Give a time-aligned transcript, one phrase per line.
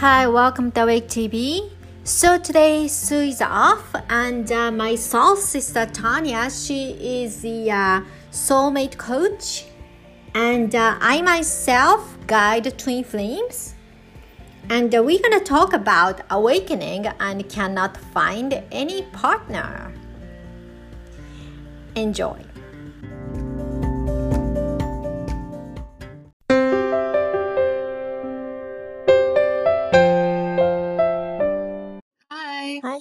[0.00, 1.70] Hi, welcome to Awake TV.
[2.04, 8.00] So today Sue is off, and uh, my soul sister Tanya, she is the uh,
[8.30, 9.66] soulmate coach,
[10.34, 13.74] and uh, I myself guide twin flames.
[14.70, 19.92] And uh, we're gonna talk about awakening and cannot find any partner.
[21.94, 22.49] Enjoy.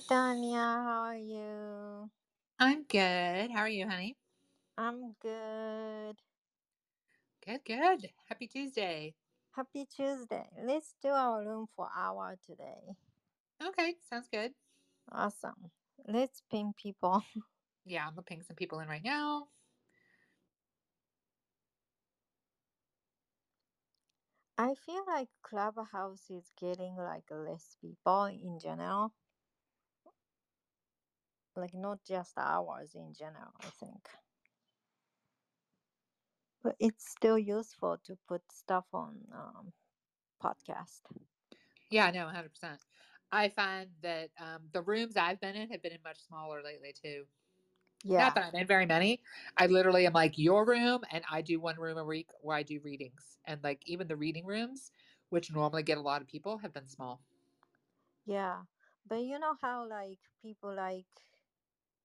[0.09, 2.11] Tanya, how are you?
[2.59, 3.51] I'm good.
[3.51, 4.17] How are you, honey?
[4.77, 6.17] I'm good.
[7.45, 8.11] Good, good.
[8.27, 9.15] Happy Tuesday.
[9.51, 10.49] Happy Tuesday.
[10.63, 12.95] Let's do our room for hour today.
[13.63, 14.53] Okay, sounds good.
[15.11, 15.71] Awesome.
[16.07, 17.23] Let's ping people.
[17.85, 19.49] Yeah, I'm gonna ping some people in right now.
[24.57, 29.13] I feel like Clubhouse is getting like less people in general.
[31.59, 34.07] Like not just ours in general, I think.
[36.63, 39.73] But it's still useful to put stuff on um,
[40.43, 41.01] podcast.
[41.89, 42.77] Yeah, no, 100%.
[43.31, 46.93] I find that um, the rooms I've been in have been in much smaller lately
[47.01, 47.25] too.
[48.03, 48.19] Yeah.
[48.19, 49.21] Not that I'm in very many.
[49.57, 52.63] I literally am like your room, and I do one room a week where I
[52.63, 54.91] do readings, and like even the reading rooms,
[55.29, 57.21] which normally get a lot of people, have been small.
[58.25, 58.63] Yeah.
[59.07, 61.07] But you know how like people like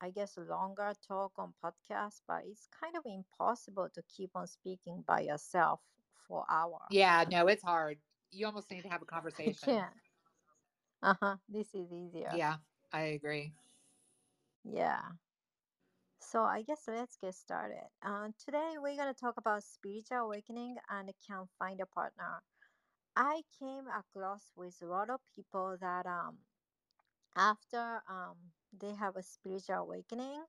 [0.00, 5.02] I guess longer talk on podcast, but it's kind of impossible to keep on speaking
[5.06, 5.80] by yourself
[6.26, 6.82] for hours.
[6.88, 7.98] Yeah, no, it's hard.
[8.30, 9.82] You almost need to have a conversation.
[9.82, 9.94] can't.
[11.02, 11.36] Uh-huh.
[11.48, 12.38] This is easier.
[12.38, 12.56] Yeah,
[12.92, 13.52] I agree.
[14.64, 15.12] Yeah.
[16.20, 17.88] So I guess let's get started.
[18.02, 22.42] Uh, today we're gonna talk about spiritual awakening and can't find a partner.
[23.16, 26.38] I came across with a lot of people that um
[27.36, 30.44] after um they have a spiritual awakening,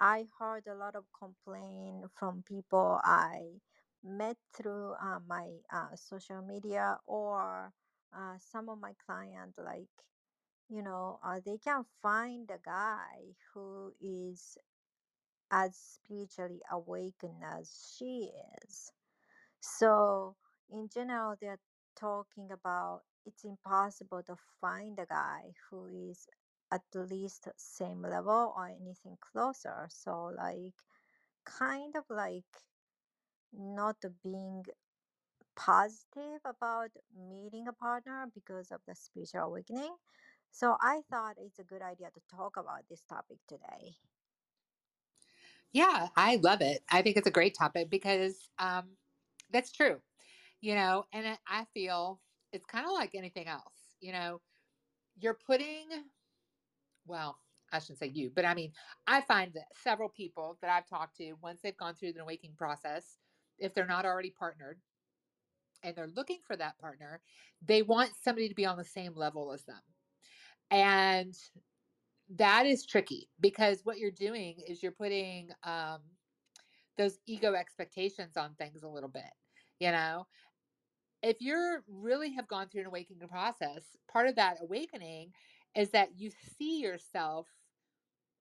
[0.00, 3.60] I heard a lot of complaint from people I
[4.02, 7.74] met through uh, my uh, social media or
[8.12, 9.88] uh, some of my clients like
[10.68, 14.58] you know uh, they can find a guy who is
[15.50, 18.32] as spiritually awakened as she
[18.64, 18.92] is.
[19.60, 20.36] So,
[20.70, 21.60] in general, they're
[21.96, 26.26] talking about it's impossible to find a guy who is
[26.70, 29.88] at least same level or anything closer.
[29.90, 30.74] So, like,
[31.44, 32.46] kind of like
[33.52, 34.64] not being
[35.56, 39.96] positive about meeting a partner because of the spiritual awakening.
[40.50, 43.96] So, I thought it's a good idea to talk about this topic today.
[45.72, 46.82] Yeah, I love it.
[46.90, 48.96] I think it's a great topic because um,
[49.50, 50.02] that's true,
[50.60, 52.20] you know, and I feel
[52.52, 54.40] it's kind of like anything else, you know,
[55.18, 55.88] you're putting,
[57.06, 57.38] well,
[57.72, 58.72] I shouldn't say you, but I mean,
[59.06, 62.56] I find that several people that I've talked to, once they've gone through the awakening
[62.56, 63.16] process,
[63.58, 64.80] if they're not already partnered
[65.82, 67.22] and they're looking for that partner,
[67.64, 69.80] they want somebody to be on the same level as them.
[70.70, 71.34] And
[72.36, 76.00] that is tricky because what you're doing is you're putting um,
[76.98, 79.24] those ego expectations on things a little bit
[79.82, 80.26] you know
[81.22, 85.32] if you're really have gone through an awakening process part of that awakening
[85.76, 87.48] is that you see yourself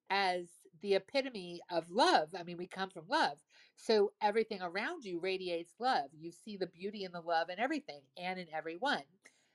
[0.09, 0.47] as
[0.81, 3.37] the epitome of love i mean we come from love.
[3.75, 6.09] So everything around you radiates love.
[6.13, 9.03] You see the beauty and the love in everything and in everyone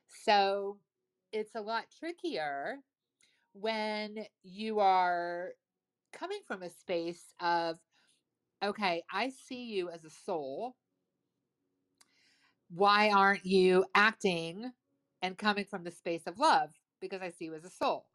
[0.08, 0.78] so
[1.32, 2.78] it's a lot trickier
[3.52, 5.50] when you are
[6.12, 7.78] coming from a space of
[8.62, 10.76] okay, I see you as a soul.
[12.68, 14.72] Why aren't you acting
[15.22, 16.70] and coming from the space of love?
[17.00, 18.06] Because I see you as a soul.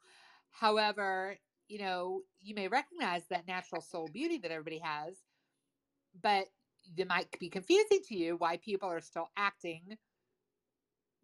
[0.51, 5.17] However, you know, you may recognize that natural soul beauty that everybody has,
[6.21, 6.47] but
[6.97, 9.97] it might be confusing to you why people are still acting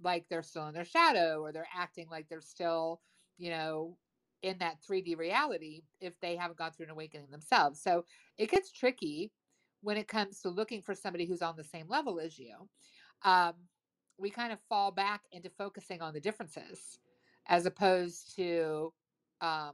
[0.02, 3.02] like they're still in their shadow or they're acting like they're still,
[3.38, 3.98] you know,
[4.44, 7.82] in that 3D reality if they haven't gone through an awakening themselves.
[7.82, 8.06] So
[8.38, 9.32] it gets tricky
[9.82, 12.70] when it comes to looking for somebody who's on the same level as you.
[13.24, 13.54] Um,
[14.18, 17.00] we kind of fall back into focusing on the differences
[17.48, 18.94] as opposed to,
[19.42, 19.74] um,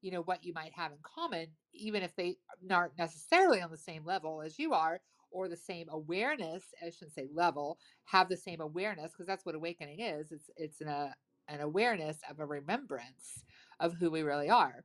[0.00, 2.36] you know, what you might have in common, even if they
[2.70, 6.64] aren't necessarily on the same level as you are or the same awareness.
[6.84, 10.32] I shouldn't say level, have the same awareness because that's what awakening is.
[10.32, 11.12] It's it's an, uh,
[11.48, 13.44] an awareness of a remembrance
[13.80, 14.84] of who we really are.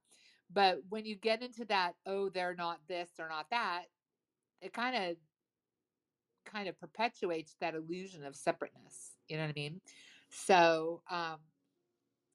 [0.52, 3.84] But when you get into that, oh, they're not this, they're not that,
[4.62, 5.18] it kind of
[6.52, 9.12] kind of perpetuates that illusion of separateness.
[9.28, 9.82] You know what I mean?
[10.30, 11.38] So um,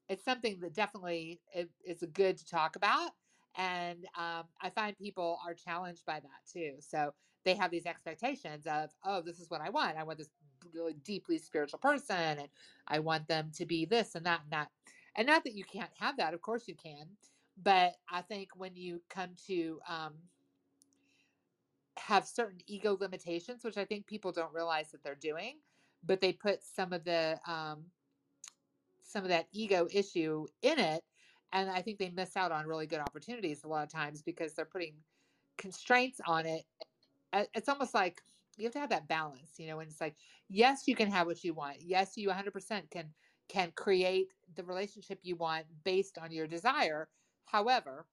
[0.09, 3.11] it's something that definitely is, good to talk about.
[3.57, 6.73] And um, I find people are challenged by that too.
[6.79, 7.13] So
[7.45, 9.97] they have these expectations of, oh, this is what I want.
[9.97, 10.29] I want this
[10.73, 12.47] really deeply spiritual person, and
[12.87, 14.69] I want them to be this and that and that.
[15.15, 17.05] And not that you can't have that, of course you can.
[17.61, 20.13] But I think when you come to um,
[21.97, 25.59] have certain ego limitations, which I think people don't realize that they're doing,
[26.03, 27.85] but they put some of the um,
[29.03, 31.03] some of that ego issue in it,
[31.51, 34.53] and I think they miss out on really good opportunities a lot of times because
[34.53, 35.03] they're putting
[35.57, 36.65] constraints on it.
[37.53, 38.21] It's almost like
[38.57, 39.79] you have to have that balance, you know.
[39.79, 40.15] And it's like,
[40.49, 41.81] yes, you can have what you want.
[41.81, 43.13] Yes, you 100% can
[43.49, 47.09] can create the relationship you want based on your desire.
[47.45, 48.07] However,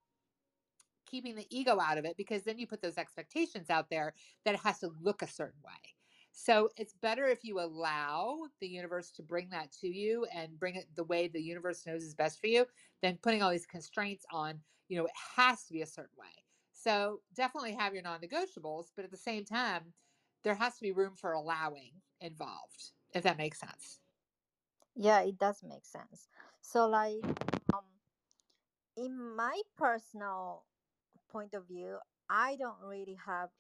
[1.11, 4.15] keeping the ego out of it because then you put those expectations out there
[4.45, 5.95] that it has to look a certain way.
[6.33, 10.77] So it's better if you allow the universe to bring that to you and bring
[10.77, 12.67] it the way the universe knows is best for you
[13.03, 16.45] than putting all these constraints on, you know, it has to be a certain way.
[16.73, 19.93] So definitely have your non negotiables, but at the same time,
[20.43, 23.99] there has to be room for allowing involved, if that makes sense.
[24.95, 26.29] Yeah, it does make sense.
[26.63, 27.25] So, like,
[27.73, 27.85] um,
[28.97, 30.65] in my personal
[31.31, 31.99] point of view,
[32.29, 33.51] I don't really have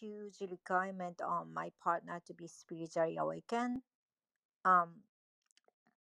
[0.00, 3.82] huge requirement on my partner to be spiritually awakened.
[4.64, 5.02] Um,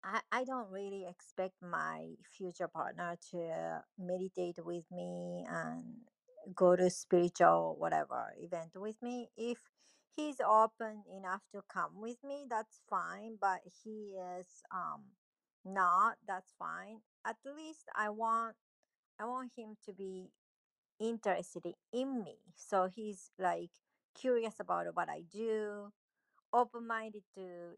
[0.04, 5.84] I, I don't really expect my future partner to meditate with me and
[6.54, 9.28] go to spiritual whatever event with me.
[9.36, 9.58] If
[10.16, 13.36] he's open enough to come with me, that's fine.
[13.40, 15.02] But he is um
[15.64, 16.98] not, that's fine.
[17.24, 18.56] At least I want
[19.20, 20.30] I want him to be
[21.02, 22.38] interested in me.
[22.56, 23.70] So he's like
[24.14, 25.92] curious about what I do,
[26.52, 27.76] open minded to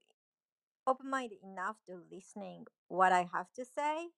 [0.87, 4.09] open minded enough to listening what I have to say.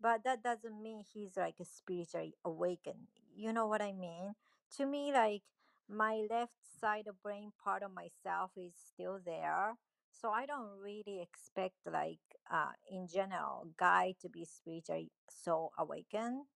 [0.00, 3.08] But that doesn't mean he's like spiritually awakened.
[3.34, 4.34] You know what I mean?
[4.76, 5.42] To me, like
[5.88, 9.76] my left side of brain part of myself is still there.
[10.10, 12.20] So I don't really expect like
[12.50, 16.46] uh in general guy to be spiritually so awakened.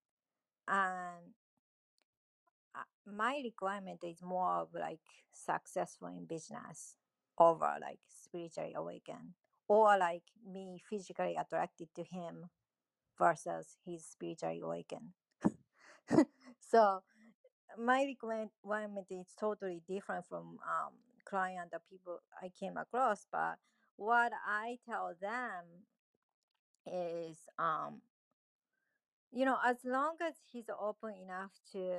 [0.69, 1.35] And
[3.17, 5.01] my requirement is more of like
[5.33, 6.97] successful in business
[7.39, 9.35] over like spiritually awakened
[9.69, 12.51] or like me physically attracted to him
[13.19, 15.11] versus he's spiritually awakened.
[16.59, 17.03] So
[17.79, 20.93] my requirement is totally different from um
[21.25, 23.57] client the people i came across but
[23.97, 25.65] what i tell them
[26.87, 28.01] is um
[29.31, 31.99] you know as long as he's open enough to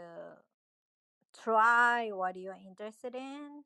[1.44, 3.64] try what you're interested in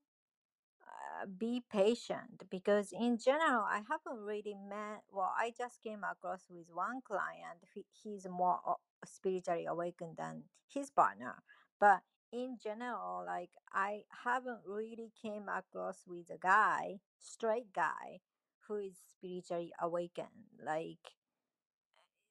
[0.84, 6.46] uh, be patient because in general i haven't really met well i just came across
[6.50, 8.60] with one client he, he's more
[9.06, 11.36] spiritually awakened than his partner
[11.80, 12.02] but
[12.32, 18.20] in general like i haven't really came across with a guy straight guy
[18.68, 20.28] who is spiritually awakened
[20.66, 21.14] like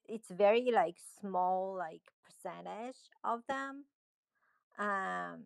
[0.07, 3.85] it's very like small like percentage of them
[4.79, 5.45] um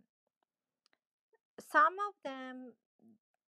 [1.71, 2.73] some of them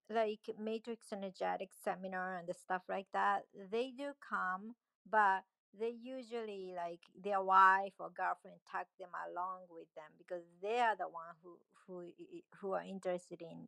[0.09, 4.75] like matrix energetic seminar and the stuff like that they do come
[5.09, 5.43] but
[5.79, 10.95] they usually like their wife or girlfriend tag them along with them because they are
[10.97, 11.57] the one who
[11.87, 12.11] who
[12.59, 13.67] who are interested in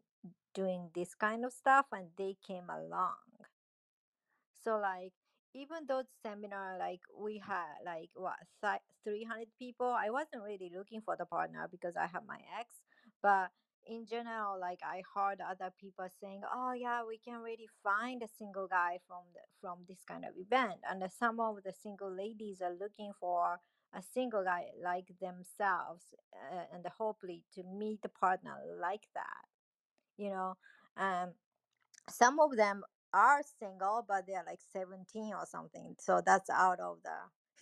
[0.53, 3.15] doing this kind of stuff and they came along.
[4.63, 5.13] So like
[5.53, 8.39] even those seminar like we had like what
[9.03, 12.69] 300 people i wasn't really looking for the partner because i have my ex
[13.21, 13.49] but
[13.85, 18.27] in general like i heard other people saying oh yeah we can really find a
[18.37, 22.61] single guy from the, from this kind of event and some of the single ladies
[22.61, 23.59] are looking for
[23.95, 29.43] a single guy like themselves uh, and hopefully to meet a partner like that
[30.17, 30.55] you know?
[30.97, 31.31] Um
[32.09, 32.83] some of them
[33.13, 37.09] are single but they're like 17 or something so that's out of the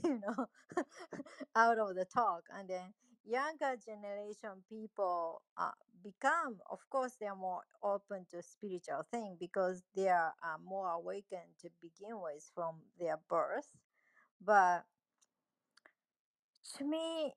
[0.06, 0.46] you know
[1.56, 2.44] out of the talk.
[2.58, 2.94] And then
[3.26, 5.72] younger generation people uh,
[6.04, 11.54] become of course they're more open to spiritual thing because they are uh, more awakened
[11.62, 13.70] to begin with from their birth.
[14.44, 14.86] But
[16.78, 17.36] to me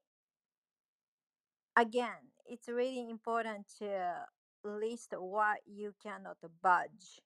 [1.77, 4.27] again it's really important to
[4.65, 7.21] list what you cannot budge.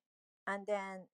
[0.46, 1.06] And then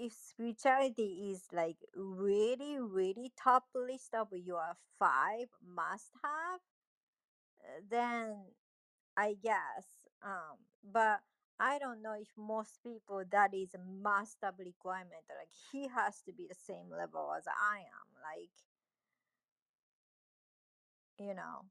[0.00, 6.60] if spirituality is like really really top list of your five must have
[7.60, 8.36] uh, then
[9.16, 10.56] i guess um
[10.92, 11.20] but
[11.62, 15.28] I don't know if most people that is a must have requirement.
[15.28, 18.08] Like he has to be the same level as I am.
[18.24, 18.48] Like
[21.18, 21.66] you know.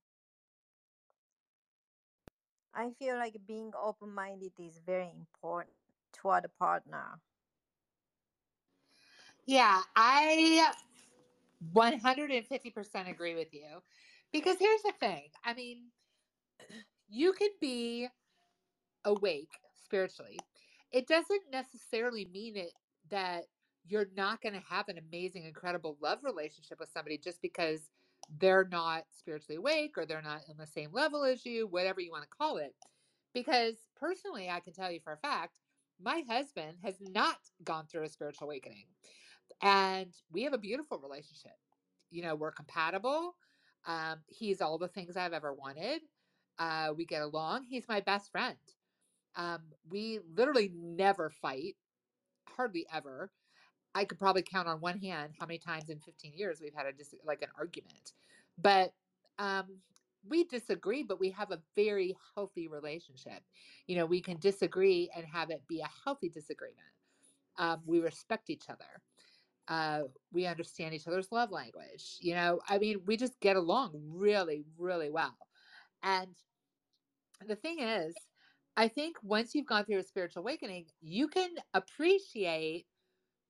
[2.72, 5.76] I feel like being open minded is very important
[6.14, 7.20] toward a partner.
[9.50, 10.72] Yeah, I
[11.74, 13.82] 150% agree with you.
[14.32, 15.86] Because here's the thing I mean,
[17.10, 18.10] you can be
[19.06, 20.38] awake spiritually.
[20.92, 22.74] It doesn't necessarily mean it
[23.10, 23.46] that
[23.88, 27.90] you're not going to have an amazing, incredible love relationship with somebody just because
[28.40, 32.12] they're not spiritually awake or they're not on the same level as you, whatever you
[32.12, 32.76] want to call it.
[33.34, 35.58] Because personally, I can tell you for a fact,
[36.00, 38.86] my husband has not gone through a spiritual awakening.
[39.62, 41.58] And we have a beautiful relationship.
[42.12, 43.36] You know, we're compatible.
[43.86, 46.02] Um, he's all the things I've ever wanted.
[46.58, 47.66] Uh, we get along.
[47.70, 48.58] He's my best friend.
[49.36, 51.76] Um, we literally never fight,
[52.48, 53.32] hardly ever.
[53.96, 56.86] I could probably count on one hand how many times in 15 years we've had
[56.86, 58.14] a dis- like an argument.
[58.58, 58.94] But
[59.40, 59.66] um,
[60.28, 63.42] we disagree, but we have a very healthy relationship.
[63.88, 66.78] You know, we can disagree and have it be a healthy disagreement.
[67.58, 69.02] Um, we respect each other.
[69.70, 72.18] Uh, we understand each other's love language.
[72.22, 75.38] You know, I mean, we just get along really, really well.
[76.04, 76.36] And
[77.48, 78.16] the thing is,
[78.78, 82.88] I think once you've gone through a spiritual awakening, you can appreciate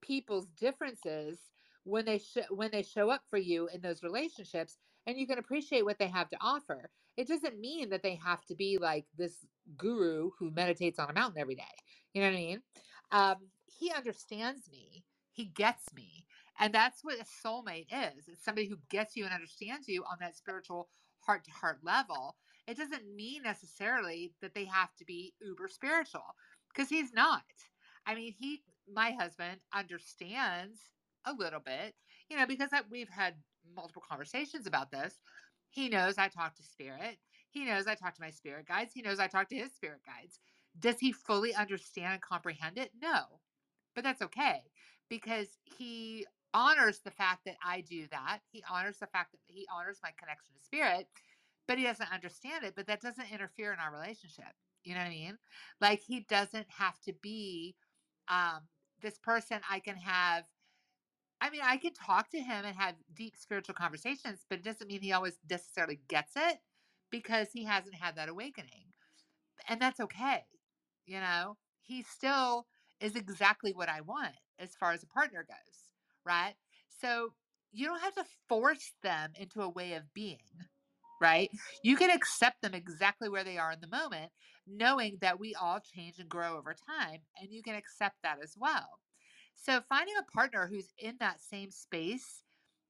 [0.01, 1.51] people's differences
[1.83, 5.39] when they sh- when they show up for you in those relationships and you can
[5.39, 9.07] appreciate what they have to offer it doesn't mean that they have to be like
[9.17, 9.45] this
[9.77, 11.63] guru who meditates on a mountain every day
[12.13, 12.61] you know what i mean
[13.11, 13.35] um,
[13.65, 15.05] he understands me
[15.39, 16.25] he gets me
[16.59, 20.17] and that's what a soulmate is it's somebody who gets you and understands you on
[20.19, 20.89] that spiritual
[21.21, 22.35] heart to heart level
[22.67, 26.35] it doesn't mean necessarily that they have to be uber spiritual
[26.73, 27.43] because he's not
[28.05, 30.79] I mean, he, my husband, understands
[31.25, 31.95] a little bit,
[32.29, 33.35] you know, because I, we've had
[33.75, 35.15] multiple conversations about this.
[35.69, 37.19] He knows I talk to spirit.
[37.51, 38.93] He knows I talk to my spirit guides.
[38.93, 40.39] He knows I talk to his spirit guides.
[40.79, 42.91] Does he fully understand and comprehend it?
[43.01, 43.41] No,
[43.95, 44.63] but that's okay
[45.09, 48.39] because he honors the fact that I do that.
[48.51, 51.07] He honors the fact that he honors my connection to spirit,
[51.67, 52.73] but he doesn't understand it.
[52.75, 54.53] But that doesn't interfere in our relationship.
[54.83, 55.37] You know what I mean?
[55.81, 57.75] Like he doesn't have to be
[58.27, 58.61] um,
[59.01, 60.45] this person I can have.
[61.41, 64.87] I mean, I can talk to him and have deep spiritual conversations, but it doesn't
[64.87, 66.57] mean he always necessarily gets it
[67.11, 68.93] because he hasn't had that awakening.
[69.67, 70.43] And that's okay.
[71.05, 72.67] You know, he still
[72.99, 75.77] is exactly what I want as far as a partner goes,
[76.25, 76.53] right?
[77.01, 77.33] So
[77.71, 80.37] you don't have to force them into a way of being,
[81.21, 81.49] right?
[81.83, 84.31] You can accept them exactly where they are in the moment,
[84.67, 88.55] knowing that we all change and grow over time, and you can accept that as
[88.57, 88.99] well.
[89.55, 92.43] So finding a partner who's in that same space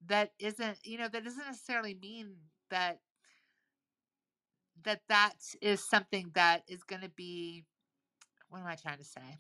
[0.08, 2.36] that isn't, you know, that doesn't necessarily mean
[2.70, 3.00] that
[4.84, 7.66] that that is something that is going to be
[8.50, 9.40] what am I trying to say?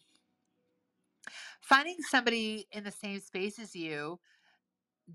[1.61, 4.19] Finding somebody in the same space as you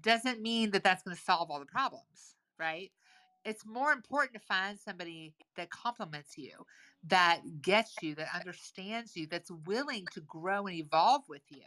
[0.01, 2.91] doesn't mean that that's going to solve all the problems, right?
[3.45, 6.53] It's more important to find somebody that complements you,
[7.07, 11.63] that gets you, that understands you, that's willing to grow and evolve with you.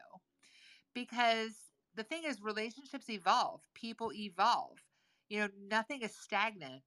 [0.96, 1.51] Because
[1.96, 4.80] the thing is, relationships evolve, people evolve.
[5.30, 6.82] You know, nothing is stagnant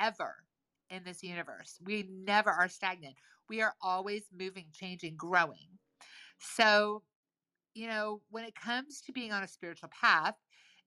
[0.00, 0.36] ever
[0.90, 1.78] in this universe.
[1.84, 3.16] We never are stagnant.
[3.48, 5.79] We are always moving, changing, growing.
[6.40, 7.02] So,
[7.74, 10.34] you know, when it comes to being on a spiritual path,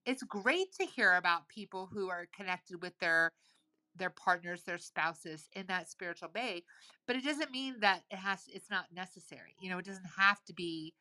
[0.05, 3.31] it's great to hear about people who are connected with their
[3.95, 6.63] their partners, their spouses in that spiritual bay,
[7.07, 9.55] but it doesn't mean that it has it's not necessary.
[9.59, 10.93] You know, it doesn't have to be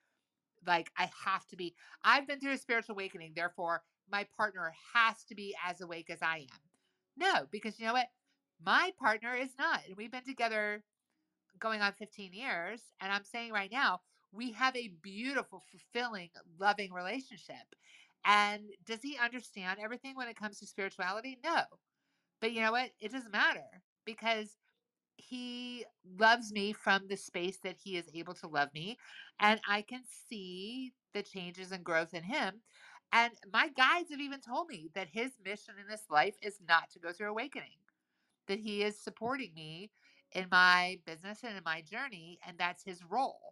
[0.66, 5.25] like I have to be I've been through a spiritual awakening, therefore my partner has
[5.25, 6.61] to be as awake as I am.
[7.16, 8.09] No, because you know what?
[8.64, 9.80] My partner is not.
[9.87, 10.82] And we've been together
[11.59, 12.80] going on 15 years.
[13.00, 14.00] And I'm saying right now,
[14.32, 17.56] we have a beautiful, fulfilling, loving relationship.
[18.24, 21.38] And does he understand everything when it comes to spirituality?
[21.44, 21.62] No.
[22.40, 22.90] But you know what?
[23.00, 23.64] It doesn't matter
[24.04, 24.56] because
[25.16, 25.84] he
[26.18, 28.96] loves me from the space that he is able to love me.
[29.40, 32.62] And I can see the changes and growth in him.
[33.12, 36.90] And my guides have even told me that his mission in this life is not
[36.90, 37.76] to go through awakening
[38.46, 39.90] that he is supporting me
[40.32, 43.51] in my business and in my journey, and that's his role.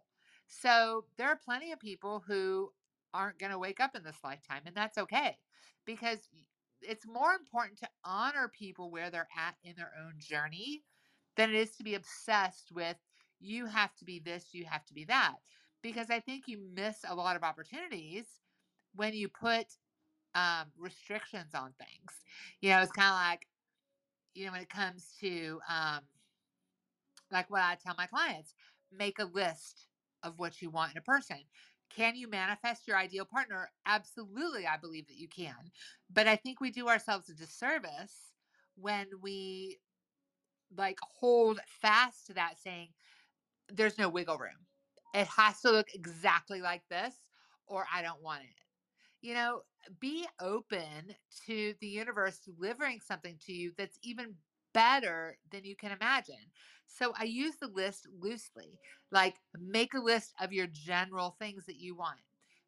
[0.51, 2.71] So there are plenty of people who
[3.13, 5.37] aren't going to wake up in this lifetime, and that's okay
[5.85, 6.19] because
[6.81, 10.83] it's more important to honor people where they're at in their own journey
[11.37, 12.97] than it is to be obsessed with
[13.39, 15.35] you have to be this, you have to be that.
[15.81, 18.25] Because I think you miss a lot of opportunities
[18.93, 19.65] when you put
[20.35, 22.13] um, restrictions on things.
[22.59, 23.47] You know, it's kind of like,
[24.35, 26.01] you know, when it comes to um,
[27.31, 28.53] like what I tell my clients,
[28.91, 29.87] make a list
[30.23, 31.39] of what you want in a person.
[31.89, 33.71] Can you manifest your ideal partner?
[33.85, 35.71] Absolutely, I believe that you can.
[36.09, 38.33] But I think we do ourselves a disservice
[38.75, 39.79] when we
[40.75, 42.93] like hold fast to that saying
[43.69, 44.67] there's no wiggle room.
[45.13, 47.15] It has to look exactly like this
[47.67, 48.61] or I don't want it.
[49.21, 49.63] You know,
[49.99, 54.37] be open to the universe delivering something to you that's even
[54.73, 56.51] better than you can imagine.
[56.93, 58.79] So I use the list loosely.
[59.11, 62.19] Like make a list of your general things that you want.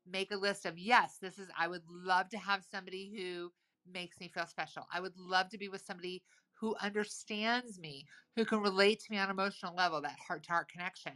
[0.06, 3.52] Make a list of yes, this is I would love to have somebody who
[3.92, 4.86] makes me feel special.
[4.94, 6.24] I would love to be with somebody
[6.60, 10.52] who understands me, who can relate to me on an emotional level, that heart to
[10.52, 11.14] heart connection.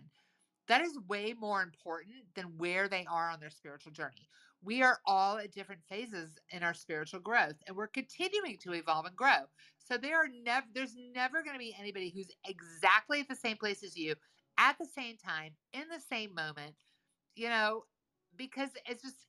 [0.67, 4.27] That is way more important than where they are on their spiritual journey.
[4.63, 9.05] We are all at different phases in our spiritual growth and we're continuing to evolve
[9.05, 9.45] and grow.
[9.77, 13.57] So there are never there's never going to be anybody who's exactly at the same
[13.57, 14.15] place as you
[14.57, 16.75] at the same time in the same moment,
[17.35, 17.83] you know,
[18.35, 19.27] because it's just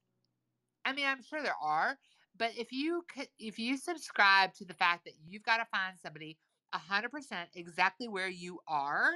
[0.84, 1.98] I mean, I'm sure there are,
[2.36, 3.04] but if you
[3.38, 6.38] if you subscribe to the fact that you've got to find somebody
[6.74, 7.10] 100%
[7.54, 9.12] exactly where you are,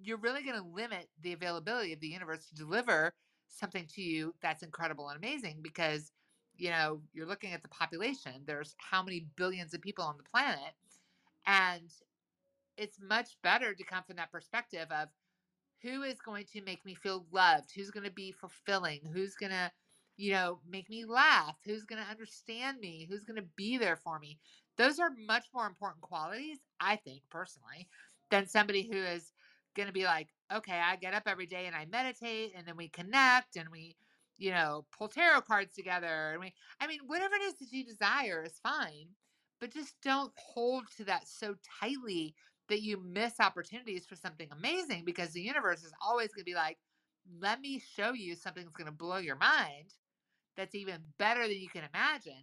[0.00, 3.12] you're really going to limit the availability of the universe to deliver
[3.48, 6.12] something to you that's incredible and amazing because
[6.56, 10.22] you know you're looking at the population there's how many billions of people on the
[10.24, 10.74] planet
[11.46, 11.90] and
[12.76, 15.08] it's much better to come from that perspective of
[15.82, 19.52] who is going to make me feel loved who's going to be fulfilling who's going
[19.52, 19.70] to
[20.16, 23.96] you know make me laugh who's going to understand me who's going to be there
[23.96, 24.38] for me.
[24.76, 27.88] Those are much more important qualities i think personally
[28.30, 29.32] than somebody who is
[29.74, 32.76] going to be like okay i get up every day and i meditate and then
[32.76, 33.96] we connect and we
[34.36, 37.84] you know pull tarot cards together and we i mean whatever it is that you
[37.84, 39.08] desire is fine
[39.60, 42.34] but just don't hold to that so tightly
[42.68, 46.54] that you miss opportunities for something amazing because the universe is always going to be
[46.54, 46.78] like,
[47.40, 49.94] let me show you something that's going to blow your mind
[50.56, 52.42] that's even better than you can imagine.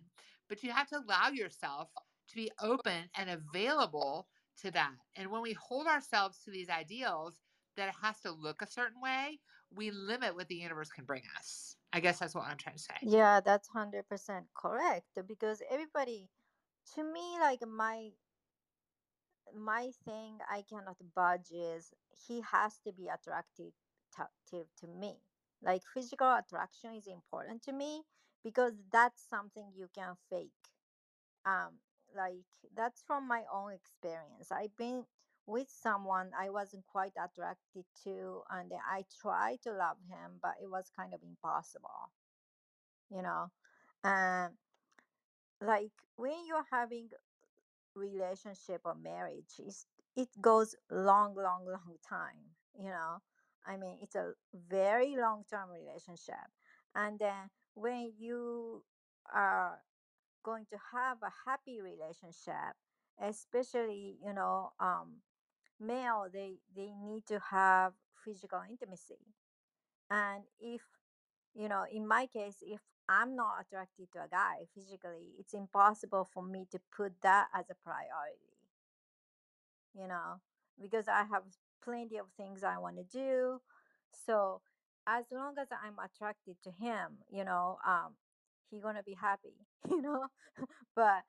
[0.50, 1.90] But you have to allow yourself
[2.30, 4.28] to be open and available
[4.62, 4.92] to that.
[5.16, 7.40] And when we hold ourselves to these ideals
[7.76, 9.40] that it has to look a certain way,
[9.72, 11.78] we limit what the universe can bring us.
[11.94, 12.96] I guess that's what I'm trying to say.
[13.02, 16.30] Yeah, that's 100% correct because everybody
[16.96, 18.14] to me like my
[19.54, 21.94] my thing I cannot budge is
[22.28, 23.74] he has to be attractive
[24.12, 25.22] attractive to me.
[25.62, 28.04] Like physical attraction is important to me
[28.44, 30.52] because that's something you can fake.
[31.46, 31.80] Um
[32.16, 34.52] like that's from my own experience.
[34.52, 35.06] I've been
[35.52, 40.70] with someone I wasn't quite attracted to and I tried to love him but it
[40.72, 42.12] was kind of impossible,
[43.10, 43.52] you know.
[44.04, 44.54] And
[45.62, 47.10] like when you're having
[47.96, 49.86] relationship or marriage is
[50.16, 53.18] it goes long long long time you know
[53.68, 54.34] i mean it's a
[54.70, 56.48] very long term relationship
[56.96, 58.84] and then when you
[59.34, 59.80] are
[60.44, 62.76] going to have a happy relationship
[63.22, 65.22] especially you know um
[65.82, 69.20] male they they need to have physical intimacy.
[70.10, 70.82] And if
[71.56, 76.26] you know in my case if i'm not attracted to a guy physically it's impossible
[76.34, 78.56] for me to put that as a priority.
[79.94, 80.39] You know
[80.82, 81.44] because i have
[81.84, 83.62] plenty of things i want to do.
[84.26, 84.62] So
[85.08, 88.13] as long as i'm attracted to him you know um
[88.70, 89.56] he gonna be happy
[89.89, 90.28] you know?
[90.96, 91.24] But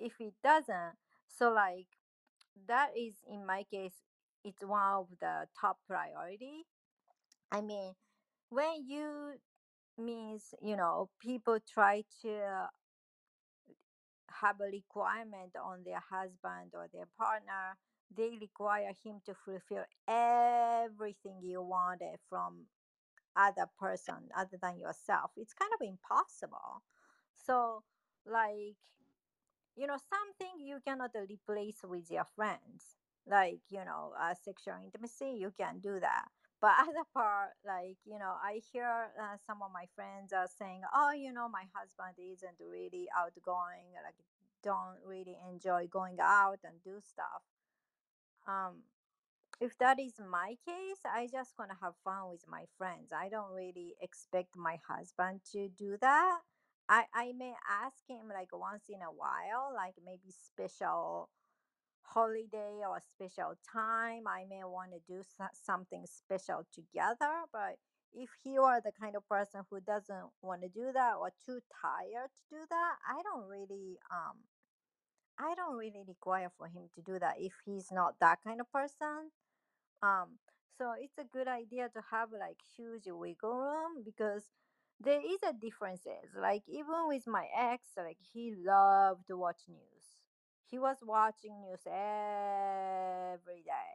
[0.00, 0.96] if he doesn't
[1.28, 1.86] so like
[2.66, 3.94] that is in my case
[4.44, 6.64] it's one of the top priority.
[7.50, 7.94] I mean
[8.50, 9.34] when you
[9.98, 12.68] means you know people try to
[14.30, 17.76] have a requirement on their husband or their partner
[18.16, 22.66] they require him to fulfill everything you wanted from
[23.36, 25.30] other person other than yourself.
[25.36, 26.82] It's kind of impossible.
[27.34, 27.82] So
[28.26, 28.76] like
[29.78, 32.98] you know something you cannot replace with your friends
[33.30, 36.26] like you know uh, sexual intimacy you can do that.
[36.60, 40.82] But other part like you know i hear uh, some of my friends are saying
[40.94, 44.18] oh you know my husband isn't really outgoing like
[44.64, 47.42] don't really enjoy going out and do stuff.
[48.46, 48.82] Um
[49.60, 53.12] if that is my case i just gonna have fun with my friends.
[53.12, 56.40] I don't really expect my husband to do that
[56.88, 61.28] i i may ask him like once in a while like maybe special
[62.02, 67.44] holiday or special time, I may want to do so- something special together.
[67.52, 67.76] But
[68.12, 71.60] if he are the kind of person who doesn't want to do that or too
[71.82, 74.38] tired to do that, I don't really um
[75.38, 78.70] I don't really require for him to do that if he's not that kind of
[78.72, 79.30] person.
[80.02, 80.38] Um,
[80.78, 84.44] so it's a good idea to have like huge wiggle room because
[85.00, 86.30] there is a differences.
[86.40, 90.04] Like even with my ex, like he loved to watch news.
[90.70, 93.94] He was watching news every day.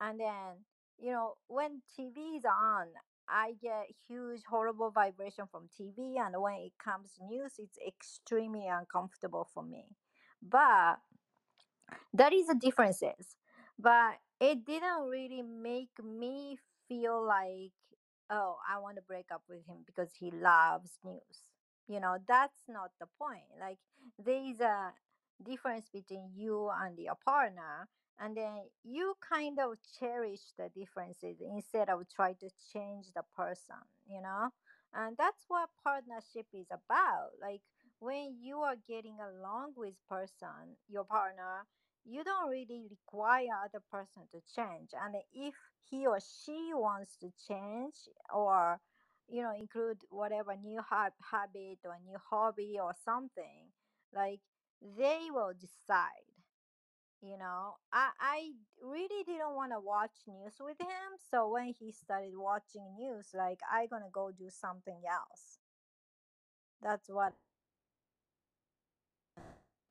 [0.00, 0.64] And then,
[0.98, 2.88] you know, when TV is on,
[3.28, 9.48] I get huge horrible vibration from TV and when it comes news, it's extremely uncomfortable
[9.54, 9.96] for me.
[10.42, 10.96] But
[12.12, 13.36] that is the differences
[13.78, 16.56] but it didn't really make me
[16.88, 17.72] feel like
[18.30, 21.38] oh i want to break up with him because he loves news.
[21.88, 23.44] You know that's not the point.
[23.60, 23.78] Like
[24.24, 24.92] there is a
[25.42, 27.88] difference between you and your partner
[28.20, 33.76] and then you kind of cherish the differences instead of try to change the person
[34.06, 34.50] you know?
[34.94, 37.30] And that's what partnership is about.
[37.40, 37.60] Like
[37.98, 41.66] when you are getting along with person your partner
[42.04, 44.90] you don't really require other person to change.
[45.00, 45.54] And if
[45.88, 47.94] he or she wants to change
[48.32, 48.80] or
[49.28, 53.72] you know include whatever new hab- habit or new hobby or something
[54.14, 54.40] like
[54.98, 56.28] they will decide
[57.22, 57.76] you know?
[57.90, 58.50] I i
[58.82, 63.60] really didn't want to watch news with him so when he started watching news like
[63.72, 65.58] i gonna go do something else.
[66.82, 67.32] That's what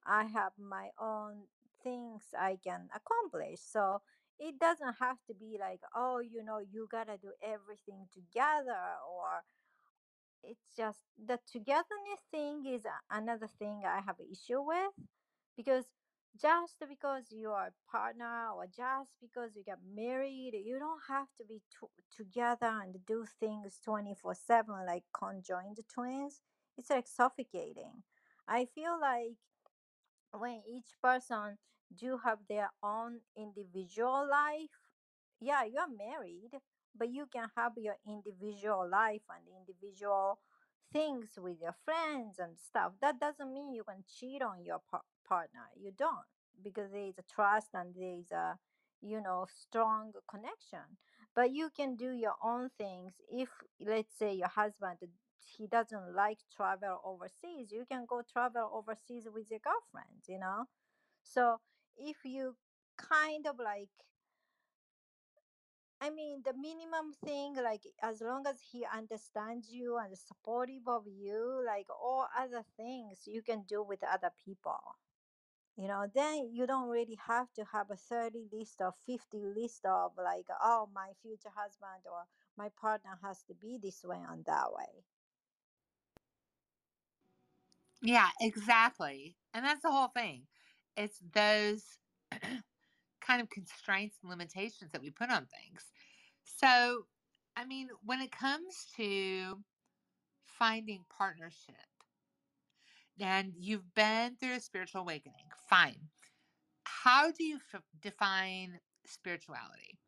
[0.06, 1.47] I have my own
[1.84, 3.60] things I can accomplish.
[3.62, 4.02] So
[4.39, 9.43] it doesn't have to be like, oh, you know, you gotta do everything together, or
[10.43, 14.91] it's just the togetherness thing is another thing I have issue with
[15.56, 15.86] because
[16.41, 21.28] just because you are a partner or just because you get married, you don't have
[21.38, 26.41] to be to- together and do things 24 7 like conjoined twins.
[26.78, 28.04] It's like suffocating.
[28.48, 29.38] I feel like
[30.34, 31.58] when each person
[31.97, 34.71] do have their own individual life.
[35.39, 36.51] Yeah you're married
[36.95, 40.39] but you can have your individual life and individual
[40.91, 42.93] things with your friends and stuff.
[43.01, 45.69] That doesn't mean you can cheat on your par- partner.
[45.75, 46.27] You don't
[46.63, 48.58] because there is a trust and there is a
[49.01, 50.97] you know strong connection.
[51.36, 53.13] But you can do your own things.
[53.29, 53.49] If
[53.82, 54.99] let's say your husband
[55.58, 60.65] he doesn't like travel overseas you can go travel overseas with your girlfriend you know?
[61.23, 61.60] So
[61.97, 62.56] if you
[62.97, 63.89] kind of like
[66.01, 70.88] I mean, the minimum thing, like as long as he understands you and is supportive
[70.88, 74.97] of you, like all other things you can do with other people.
[75.77, 79.86] You know, then you don't really have to have a 30 list or 50 list
[79.86, 82.27] of like, oh, my future husband or
[82.58, 85.06] my partner has to be this way and that way.
[88.01, 89.38] Yeah, exactly.
[89.53, 90.47] And that's the whole thing.
[90.95, 91.84] It's those
[93.21, 95.91] kind of constraints and limitations that we put on things.
[96.43, 97.06] So,
[97.56, 99.60] I mean, when it comes to
[100.60, 101.75] finding partnership,
[103.19, 106.10] and you've been through a spiritual awakening, fine.
[106.84, 109.99] How do you f- define spirituality?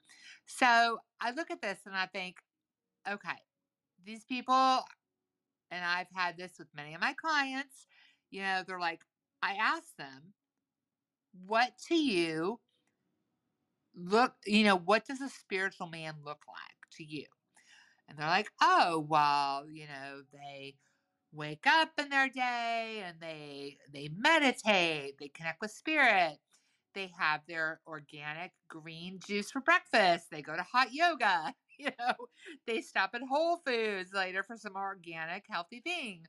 [0.45, 2.37] So, I look at this and I think,
[3.09, 3.37] okay,
[4.03, 4.81] these people,
[5.71, 7.87] and I've had this with many of my clients,
[8.31, 9.01] you know, they're like,
[9.41, 10.33] I ask them,
[11.45, 12.59] what to you
[13.95, 17.25] look, you know, what does a spiritual man look like to you?
[18.07, 20.75] And they're like, oh, well, you know, they
[21.33, 26.39] wake up in their day and they they meditate, they connect with spirit.
[26.95, 30.31] They have their organic green juice for breakfast.
[30.31, 31.53] They go to hot yoga.
[31.79, 32.13] You know,
[32.67, 36.25] they stop at Whole Foods later for some organic, healthy thing.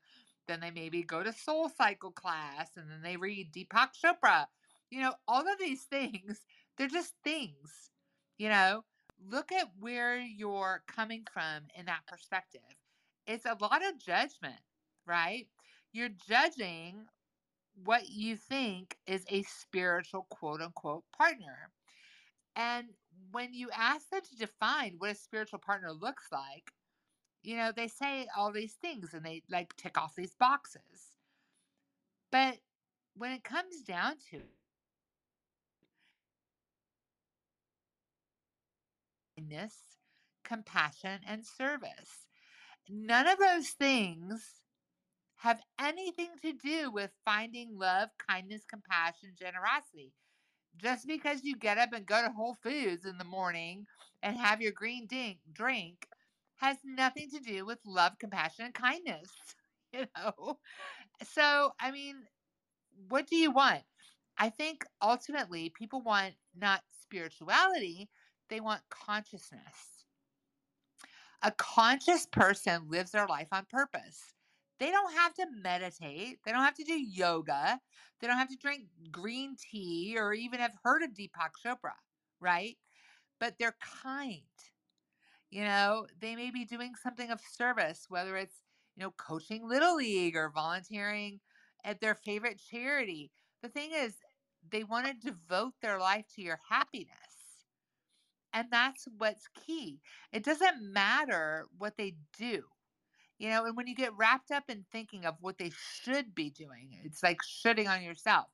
[0.48, 4.46] Then they maybe go to Soul Cycle class and then they read Deepak Chopra.
[4.90, 6.44] You know, all of these things,
[6.76, 7.90] they're just things.
[8.38, 8.84] You know,
[9.30, 12.60] look at where you're coming from in that perspective.
[13.26, 14.60] It's a lot of judgment,
[15.06, 15.46] right?
[15.92, 17.06] You're judging
[17.84, 21.70] what you think is a spiritual quote unquote partner.
[22.54, 22.88] And
[23.32, 26.72] when you ask them to define what a spiritual partner looks like,
[27.42, 31.16] you know, they say all these things and they like tick off these boxes.
[32.32, 32.58] But
[33.14, 34.40] when it comes down to
[39.36, 39.74] kindness,
[40.44, 42.26] compassion, and service,
[42.88, 44.62] none of those things
[45.36, 50.12] have anything to do with finding love, kindness, compassion, generosity.
[50.76, 53.86] Just because you get up and go to Whole Foods in the morning
[54.22, 56.06] and have your green dink, drink
[56.56, 59.30] has nothing to do with love, compassion, and kindness.
[59.92, 60.58] You know?
[61.22, 62.16] So, I mean,
[63.08, 63.82] what do you want?
[64.38, 68.08] I think ultimately people want not spirituality,
[68.48, 70.04] they want consciousness.
[71.42, 74.34] A conscious person lives their life on purpose.
[74.78, 76.38] They don't have to meditate.
[76.44, 77.80] They don't have to do yoga.
[78.20, 81.94] They don't have to drink green tea or even have heard of Deepak Chopra,
[82.40, 82.76] right?
[83.40, 84.42] But they're kind.
[85.50, 88.56] You know, they may be doing something of service, whether it's,
[88.96, 91.40] you know, coaching Little League or volunteering
[91.84, 93.30] at their favorite charity.
[93.62, 94.16] The thing is,
[94.70, 97.25] they want to devote their life to your happiness.
[98.56, 100.00] And that's what's key.
[100.32, 102.62] It doesn't matter what they do.
[103.38, 105.70] You know, and when you get wrapped up in thinking of what they
[106.02, 108.46] should be doing, it's like shitting on yourself,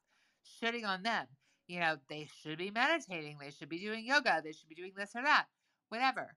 [0.60, 1.26] shitting on them.
[1.68, 4.90] You know, they should be meditating, they should be doing yoga, they should be doing
[4.96, 5.44] this or that,
[5.88, 6.34] whatever.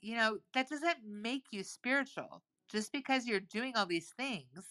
[0.00, 2.42] You know, that doesn't make you spiritual.
[2.72, 4.64] Just because you're doing all these things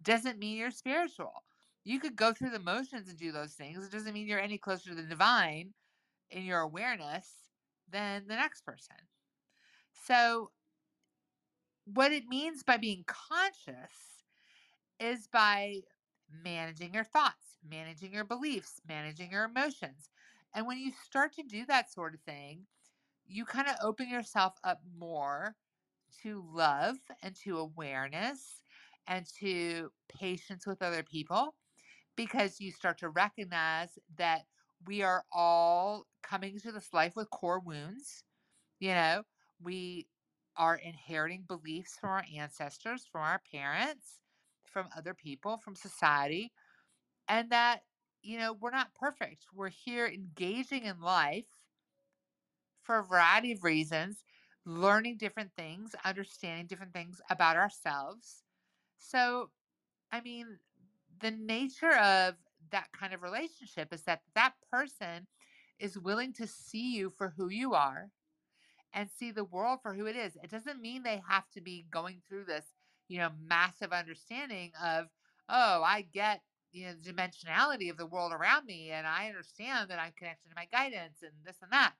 [0.00, 1.42] doesn't mean you're spiritual.
[1.82, 3.84] You could go through the motions and do those things.
[3.84, 5.74] It doesn't mean you're any closer to the divine
[6.30, 7.43] in your awareness
[7.88, 8.96] than the next person.
[9.92, 10.50] So,
[11.84, 14.24] what it means by being conscious
[15.00, 15.76] is by
[16.44, 20.10] managing your thoughts, managing your beliefs, managing your emotions.
[20.54, 22.66] And when you start to do that sort of thing,
[23.26, 25.56] you kind of open yourself up more
[26.22, 28.62] to love and to awareness
[29.06, 31.54] and to patience with other people
[32.16, 34.42] because you start to recognize that
[34.86, 38.24] we are all coming to this life with core wounds.
[38.80, 39.22] You know,
[39.62, 40.06] we
[40.56, 44.20] are inheriting beliefs from our ancestors, from our parents,
[44.64, 46.52] from other people, from society,
[47.28, 47.80] and that,
[48.22, 49.46] you know, we're not perfect.
[49.54, 51.46] We're here engaging in life
[52.82, 54.24] for a variety of reasons,
[54.64, 58.42] learning different things, understanding different things about ourselves.
[58.98, 59.50] So,
[60.12, 60.58] I mean,
[61.20, 62.34] the nature of
[62.74, 65.28] that kind of relationship is that that person
[65.78, 68.10] is willing to see you for who you are
[68.92, 70.36] and see the world for who it is.
[70.42, 72.64] It doesn't mean they have to be going through this,
[73.06, 75.06] you know, massive understanding of,
[75.48, 76.40] oh, I get,
[76.72, 80.48] you know, the dimensionality of the world around me and I understand that I'm connected
[80.48, 81.92] to my guidance and this and that.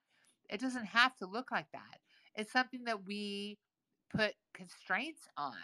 [0.51, 2.01] It doesn't have to look like that.
[2.35, 3.59] It's something that we
[4.13, 5.55] put constraints on,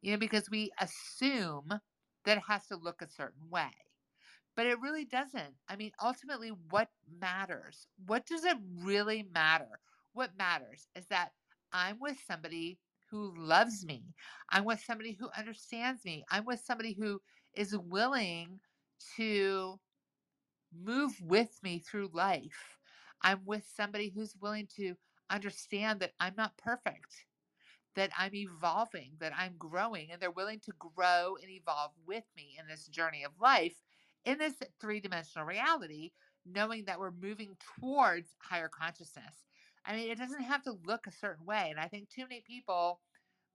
[0.00, 1.80] you know, because we assume
[2.24, 3.70] that it has to look a certain way.
[4.54, 5.54] But it really doesn't.
[5.68, 6.88] I mean, ultimately, what
[7.20, 7.86] matters?
[8.06, 9.80] What does it really matter?
[10.12, 11.30] What matters is that
[11.72, 12.78] I'm with somebody
[13.10, 14.14] who loves me.
[14.50, 16.24] I'm with somebody who understands me.
[16.30, 17.20] I'm with somebody who
[17.54, 18.60] is willing
[19.16, 19.78] to
[20.74, 22.78] move with me through life.
[23.22, 24.94] I'm with somebody who's willing to
[25.30, 27.26] understand that I'm not perfect,
[27.94, 32.56] that I'm evolving, that I'm growing, and they're willing to grow and evolve with me
[32.58, 33.76] in this journey of life
[34.24, 36.12] in this three dimensional reality,
[36.44, 39.46] knowing that we're moving towards higher consciousness.
[39.84, 41.70] I mean, it doesn't have to look a certain way.
[41.70, 43.00] And I think too many people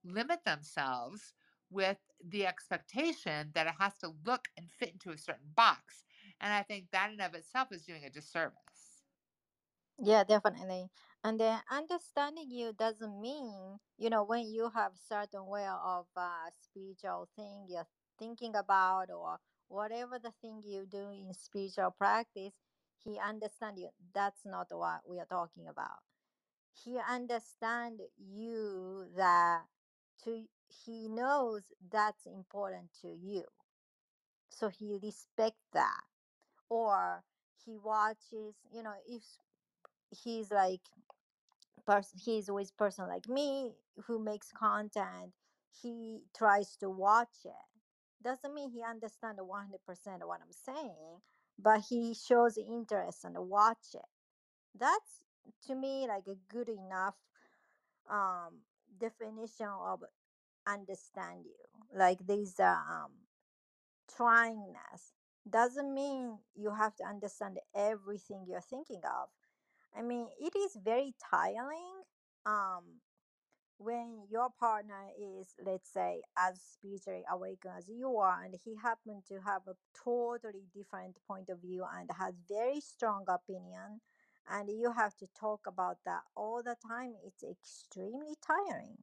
[0.04, 1.34] limit themselves
[1.70, 6.04] with the expectation that it has to look and fit into a certain box.
[6.40, 9.04] And I think that in of itself is doing a disservice.
[10.00, 10.90] Yeah, definitely.
[11.24, 16.50] And then understanding you doesn't mean, you know, when you have certain way of uh,
[16.52, 17.86] spiritual thing you're
[18.18, 22.54] thinking about or whatever the thing you do in spiritual practice,
[23.04, 23.90] he understand you.
[24.14, 26.00] That's not what we are talking about.
[26.84, 29.62] He understand you that
[30.24, 30.44] to
[30.86, 33.44] he knows that's important to you.
[34.50, 36.02] So he respect that.
[36.68, 37.24] Or
[37.64, 39.22] he watches, you know, if
[40.10, 40.80] he's like
[41.86, 43.72] person he's with person like me
[44.06, 45.32] who makes content
[45.82, 47.77] he tries to watch it
[48.22, 51.20] doesn't mean he understands 100% of what i'm saying
[51.58, 54.06] but he shows interest and watch it.
[54.78, 55.24] That's
[55.66, 57.16] to me like a good enough
[58.10, 58.60] um
[58.98, 60.00] definition of
[60.66, 61.54] understand you.
[61.96, 63.12] Like this um
[64.10, 65.12] tryingness
[65.48, 69.28] doesn't mean you have to understand everything you're thinking of.
[69.96, 72.02] I mean, it is very tiring
[72.46, 73.00] um,
[73.78, 79.22] when your partner is, let's say, as spiritually awakened as you are, and he happened
[79.28, 84.00] to have a totally different point of view and has very strong opinion,
[84.50, 87.14] and you have to talk about that all the time.
[87.24, 88.98] It's extremely tiring.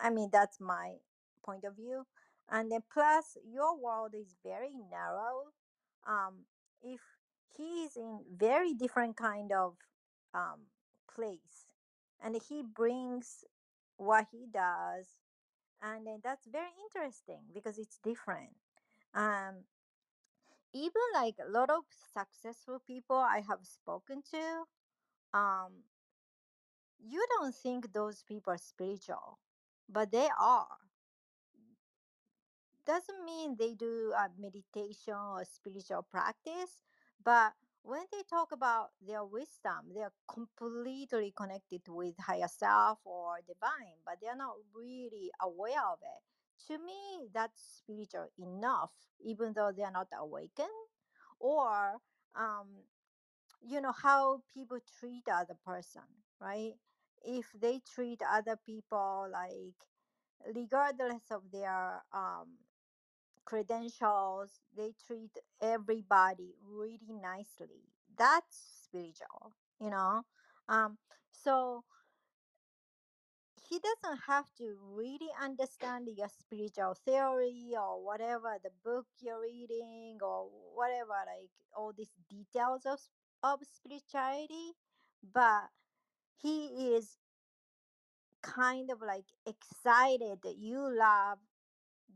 [0.00, 0.96] I mean, that's my
[1.44, 2.06] point of view.
[2.50, 5.52] And then plus, your world is very narrow.
[6.06, 6.44] Um,
[6.82, 7.00] if
[7.56, 9.74] he's in very different kind of
[10.34, 10.68] um,
[11.14, 11.66] place
[12.22, 13.44] and he brings
[13.98, 15.20] what he does
[15.82, 18.56] and then that's very interesting because it's different.
[19.14, 19.64] Um,
[20.74, 21.84] even like a lot of
[22.14, 24.64] successful people i have spoken to
[25.38, 25.84] um,
[26.98, 29.38] you don't think those people are spiritual
[29.88, 30.68] but they are.
[32.86, 36.80] Doesn't mean they do uh, meditation or spiritual practice,
[37.22, 37.54] but
[37.88, 43.96] when they talk about their wisdom, they are completely connected with higher self or divine,
[44.04, 46.22] but they are not really aware of it.
[46.68, 48.92] To me, that's spiritual enough,
[49.24, 50.68] even though they are not awakened.
[51.40, 51.98] Or,
[52.36, 52.68] um,
[53.62, 56.02] you know, how people treat other person,
[56.40, 56.74] right?
[57.24, 59.76] If they treat other people like
[60.54, 62.58] regardless of their um,
[63.48, 65.30] credentials they treat
[65.62, 70.20] everybody really nicely that's spiritual you know
[70.68, 70.98] um
[71.32, 71.82] so
[73.70, 80.18] he doesn't have to really understand your spiritual theory or whatever the book you're reading
[80.20, 82.98] or whatever like all these details of,
[83.42, 84.72] of spirituality
[85.32, 85.68] but
[86.36, 87.16] he is
[88.42, 91.38] kind of like excited that you love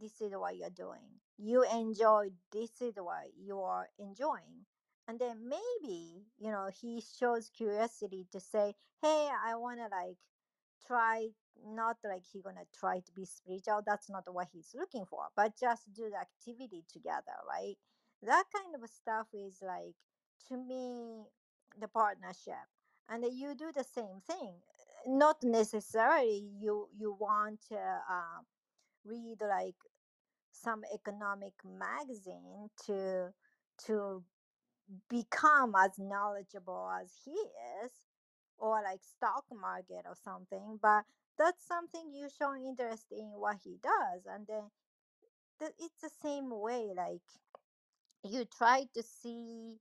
[0.01, 1.22] this is what you're doing.
[1.39, 4.67] You enjoy this is what you are enjoying.
[5.09, 10.19] And then maybe, you know, he shows curiosity to say, Hey, I wanna like
[10.87, 11.29] try
[11.65, 13.83] not like he gonna try to be spiritual.
[13.87, 17.77] That's not what he's looking for, but just do the activity together, right?
[18.23, 19.95] That kind of stuff is like
[20.49, 21.25] to me
[21.79, 22.69] the partnership.
[23.09, 24.55] And you do the same thing.
[25.07, 28.41] Not necessarily you you want to uh,
[29.05, 29.77] read like
[30.53, 33.31] some economic magazine to
[33.87, 34.25] to
[35.09, 37.33] become as knowledgeable as he
[37.85, 37.93] is
[38.59, 41.05] or like stock market or something but
[41.39, 44.65] that's something you show interest in what he does and then
[45.61, 47.23] th- it's the same way like
[48.25, 49.79] you try to see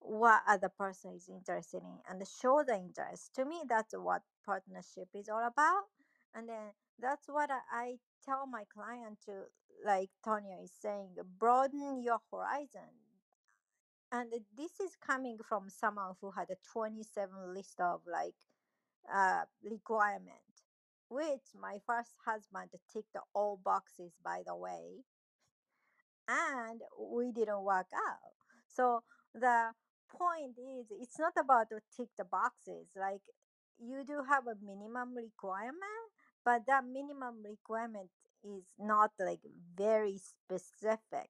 [0.00, 3.34] what other person is interested in and show the interest.
[3.36, 5.84] To me that's what partnership is all about
[6.34, 9.44] and then that's what i, I tell my client to
[9.84, 12.90] like Tanya is saying broaden your horizon
[14.10, 18.34] and this is coming from someone who had a 27 list of like
[19.12, 20.38] uh requirement
[21.08, 25.04] which my first husband ticked all boxes by the way
[26.28, 28.36] and we didn't work out.
[28.68, 29.02] So
[29.34, 29.72] the
[30.08, 32.88] point is, it's not about to tick the boxes.
[32.94, 33.22] Like
[33.78, 36.07] you do have a minimum requirement,
[36.48, 38.08] but that minimum requirement
[38.42, 39.44] is not like
[39.76, 41.28] very specific.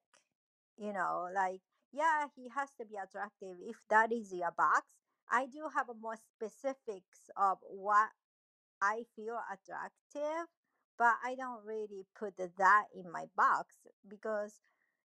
[0.77, 1.59] You know, like
[1.91, 3.57] yeah, he has to be attractive.
[3.67, 4.87] If that is your box,
[5.29, 8.11] I do have a more specifics of what
[8.81, 10.47] I feel attractive,
[10.97, 13.75] but I don't really put that in my box
[14.07, 14.61] because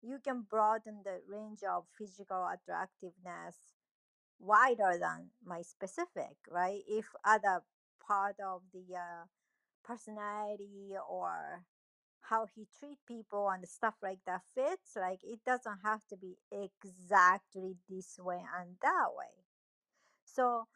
[0.02, 3.54] you can broaden the range of physical attractiveness
[4.40, 6.80] wider than my specific, right?
[6.88, 7.62] If other
[8.04, 9.26] part of the uh,
[9.84, 11.64] personality or
[12.22, 16.36] how he treat people and stuff like that fits, like it doesn't have to be
[16.52, 19.44] exactly this way and that way.
[20.24, 20.66] So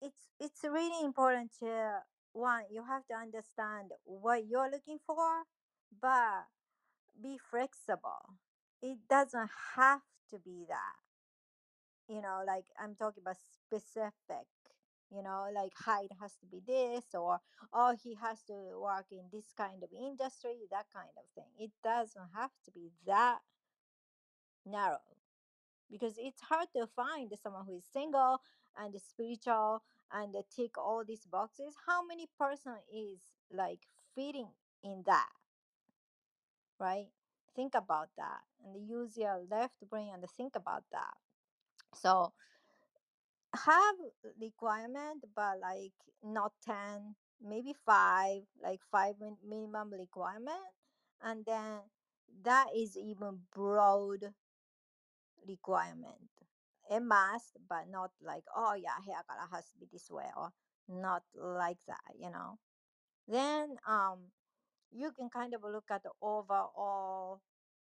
[0.00, 2.00] it's it's really important to
[2.32, 5.44] one you have to understand what you're looking for
[6.00, 6.46] but
[7.22, 8.38] be flexible
[8.82, 10.96] it doesn't have to be that
[12.08, 14.46] you know like i'm talking about specific
[15.14, 17.38] you know like height has to be this or
[17.72, 21.50] oh he has to work in this kind of industry that kind of thing.
[21.58, 23.40] It doesn't have to be that
[24.64, 24.98] narrow
[25.90, 28.40] because it's hard to find someone who is single
[28.78, 31.74] and spiritual and tick all these boxes.
[31.86, 33.18] How many person is
[33.52, 33.80] like
[34.14, 34.48] fitting
[34.82, 35.28] in that?
[36.80, 37.08] Right?
[37.54, 41.14] Think about that and use your left brain and think about that.
[41.94, 42.32] So
[43.54, 43.96] have
[44.40, 45.92] requirement but like
[46.22, 50.72] not 10 maybe 5 like 5 min- minimum requirement
[51.22, 51.80] and then
[52.42, 54.32] that is even broad
[55.46, 56.30] requirement.
[56.90, 60.50] A must, but not like, oh yeah, hair color has to be this way or
[60.88, 62.58] not like that, you know.
[63.28, 64.32] Then um
[64.92, 67.40] you can kind of look at the overall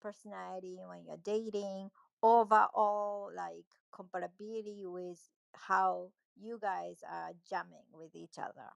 [0.01, 1.91] personality when you're dating,
[2.23, 5.19] overall like compatibility with
[5.55, 8.69] how you guys are jamming with each other.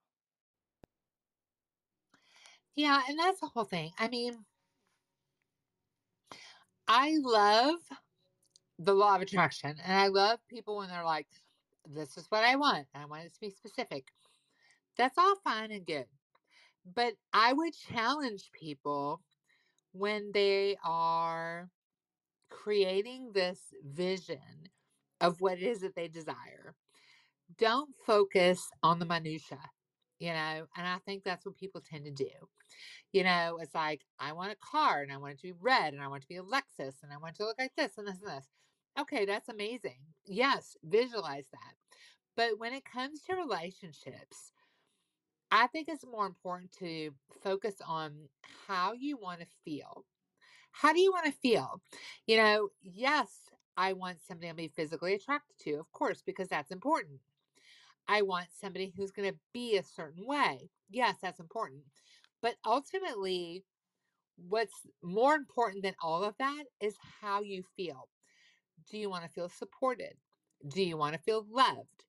[2.76, 3.92] Yeah, and that's the whole thing.
[3.98, 4.46] I mean,
[6.88, 7.80] I love
[8.80, 9.76] the law of attraction.
[9.84, 11.28] And I love people when they're like,
[11.90, 12.88] this is what I want.
[12.94, 14.08] I want it to be specific.
[14.98, 16.06] That's all fine and good.
[16.96, 19.22] But I would challenge people
[19.92, 21.70] when they are
[22.50, 24.70] creating this vision
[25.22, 26.76] of what it is that they desire.
[27.58, 29.60] Don't focus on the minutia,
[30.20, 32.30] you know, and I think that's what people tend to do.
[33.14, 35.94] You know, it's like, I want a car and I want it to be red
[35.94, 37.72] and I want it to be a Lexus and I want it to look like
[37.78, 38.48] this and this and this.
[39.00, 40.00] Okay, that's amazing.
[40.26, 41.76] Yes, visualize that.
[42.36, 44.52] But when it comes to relationships,
[45.50, 47.12] I think it's more important to
[47.42, 48.28] focus on
[48.68, 50.06] how you want to feel.
[50.72, 51.82] How do you want to feel?
[52.28, 53.47] You know, yes,
[53.78, 57.20] I want somebody I'll be physically attracted to, of course, because that's important.
[58.08, 60.70] I want somebody who's going to be a certain way.
[60.90, 61.84] Yes, that's important.
[62.42, 63.64] But ultimately,
[64.38, 64.74] what's
[65.04, 68.08] more important than all of that is how you feel.
[68.90, 70.16] Do you want to feel supported?
[70.68, 72.06] Do you want to feel loved?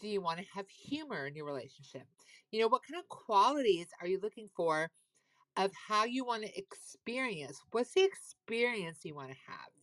[0.00, 2.06] Do you want to have humor in your relationship?
[2.50, 4.90] You know, what kind of qualities are you looking for
[5.56, 7.60] of how you want to experience?
[7.70, 9.79] What's the experience you want to have?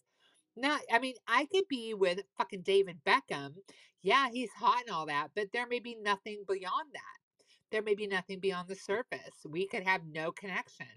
[0.57, 3.53] Now, I mean, I could be with fucking David Beckham.
[4.01, 7.45] Yeah, he's hot and all that, but there may be nothing beyond that.
[7.71, 9.45] There may be nothing beyond the surface.
[9.47, 10.87] We could have no connection.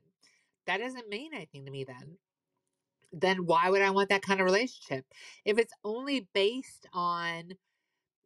[0.66, 2.16] That doesn't mean anything to me then.
[3.12, 5.04] Then why would I want that kind of relationship?
[5.44, 7.52] If it's only based on,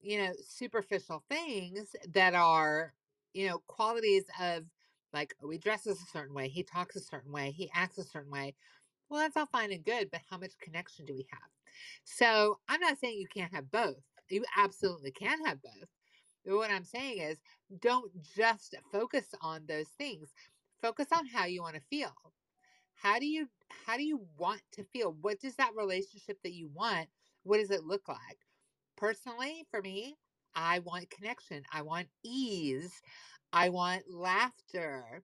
[0.01, 2.93] you know, superficial things that are,
[3.33, 4.65] you know, qualities of
[5.13, 8.05] like, oh, he dresses a certain way, he talks a certain way, he acts a
[8.05, 8.55] certain way.
[9.15, 11.49] Well, that's all fine and good, but how much connection do we have?
[12.03, 14.03] So I'm not saying you can't have both.
[14.29, 15.89] You absolutely can have both.
[16.45, 17.39] But what I'm saying is
[17.81, 20.33] don't just focus on those things.
[20.83, 22.13] Focus on how you want to feel.
[22.97, 23.47] How do you
[23.87, 25.17] how do you want to feel?
[25.21, 27.07] What does that relationship that you want,
[27.45, 28.39] what does it look like?
[28.97, 30.17] Personally, for me,
[30.57, 31.63] I want connection.
[31.73, 33.01] I want ease.
[33.53, 35.23] I want laughter.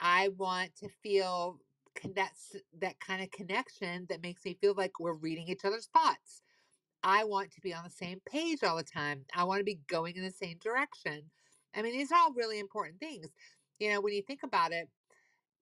[0.00, 1.58] I want to feel
[2.14, 6.42] that's that kind of connection that makes me feel like we're reading each other's thoughts.
[7.02, 9.24] I want to be on the same page all the time.
[9.34, 11.22] I want to be going in the same direction.
[11.74, 13.28] I mean, these are all really important things.
[13.78, 14.88] You know, when you think about it,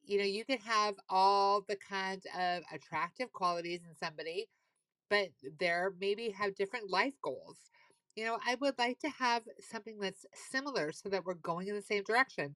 [0.07, 4.49] you know, you could have all the kinds of attractive qualities in somebody,
[5.11, 5.28] but
[5.59, 7.59] they're maybe have different life goals.
[8.14, 11.74] You know, I would like to have something that's similar so that we're going in
[11.74, 12.55] the same direction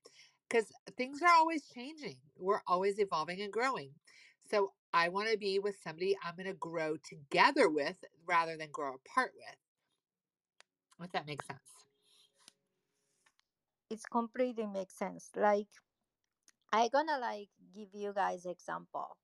[0.48, 2.16] because things are always changing.
[2.38, 3.90] We're always evolving and growing.
[4.50, 7.96] So I want to be with somebody I'm going to grow together with
[8.26, 9.56] rather than grow apart with.
[11.04, 11.60] If that makes sense.
[13.90, 15.30] It's completely makes sense.
[15.36, 15.68] Like
[16.72, 19.16] I'm gonna like give you guys example.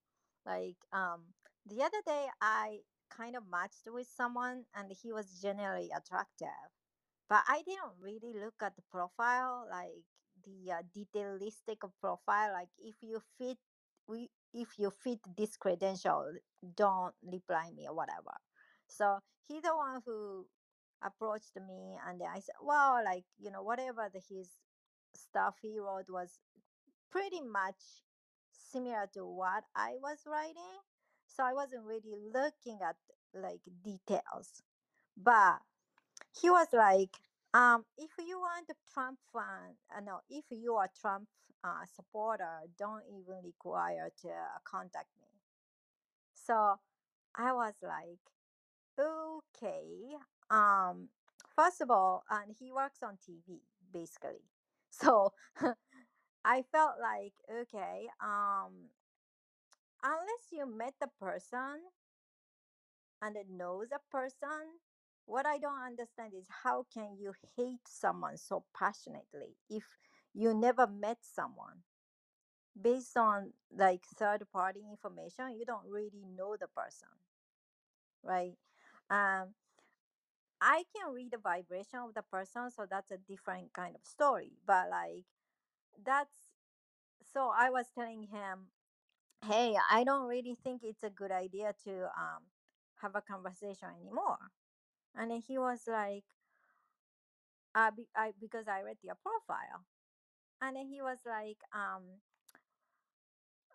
[0.47, 1.35] Like um
[1.67, 2.79] the other day I
[3.11, 6.49] kind of matched with someone and he was generally attractive.
[7.29, 10.05] But I didn't really look at the profile like
[10.45, 13.59] the uh, detailistic profile like if you fit
[14.07, 16.33] we if you fit this credential
[16.77, 18.33] don't reply me or whatever.
[18.87, 19.19] So
[19.49, 20.47] he the one who
[21.05, 24.49] approached me and I said, well, like, you know, whatever the, his
[25.15, 26.39] stuff he wrote was
[27.11, 27.77] pretty much
[28.53, 30.81] similar to what I was writing.
[31.27, 32.97] So I wasn't really looking at
[33.35, 34.63] like details.
[35.17, 35.59] But
[36.41, 37.17] he was like,
[37.55, 41.29] um, if you want a Trump fan, uh, no, if you are Trump
[41.65, 45.29] uh, supporter, don't even require to uh, contact me.
[46.35, 46.79] So
[47.37, 48.21] I was like,
[48.99, 50.17] okay.
[50.51, 51.09] Um,
[51.57, 53.61] first of all, and he works on TV
[53.93, 54.43] basically.
[54.91, 55.33] So
[56.45, 58.91] I felt like, okay, um,
[60.05, 61.91] unless you met the person
[63.23, 64.79] and knows a person,
[65.27, 69.85] what I don't understand is how can you hate someone so passionately if
[70.35, 71.83] you never met someone?
[72.81, 77.09] Based on like third party information, you don't really know the person,
[78.23, 78.57] right?
[79.11, 79.55] Um,
[80.61, 84.53] I can read the vibration of the person, so that's a different kind of story.
[84.67, 85.25] But like
[86.05, 86.35] that's
[87.33, 88.69] so I was telling him,
[89.47, 92.45] hey, I don't really think it's a good idea to um
[93.03, 94.39] have a conversation anymore.
[95.17, 96.25] And then he was like,
[97.75, 99.85] uh, be, I, because I read your profile.
[100.61, 102.03] And then he was like, um,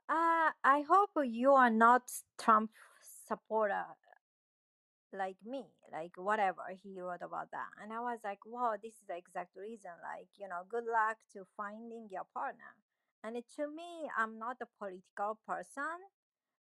[0.10, 2.04] uh, I hope you are not
[2.38, 2.72] Trump
[3.28, 3.86] supporter
[5.12, 7.70] like me, like whatever he wrote about that.
[7.82, 9.92] And I was like, wow, this is the exact reason.
[10.04, 12.78] Like, you know, good luck to finding your partner.
[13.24, 15.98] And to me, I'm not a political person,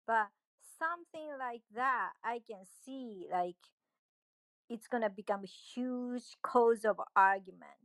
[0.08, 0.28] but
[0.78, 3.58] something like that i can see like
[4.70, 7.82] it's gonna become a huge cause of argument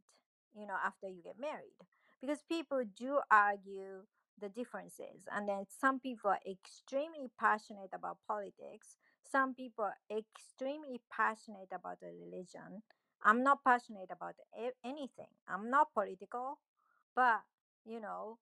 [0.55, 1.77] you know after you get married
[2.21, 4.03] because people do argue
[4.41, 8.97] the differences and then some people are extremely passionate about politics
[9.33, 12.83] some people are extremely passionate about the religion.
[13.25, 14.35] I'm not passionate about
[14.85, 15.33] anything.
[15.49, 16.59] I'm not political
[17.17, 17.41] but
[17.85, 18.39] you know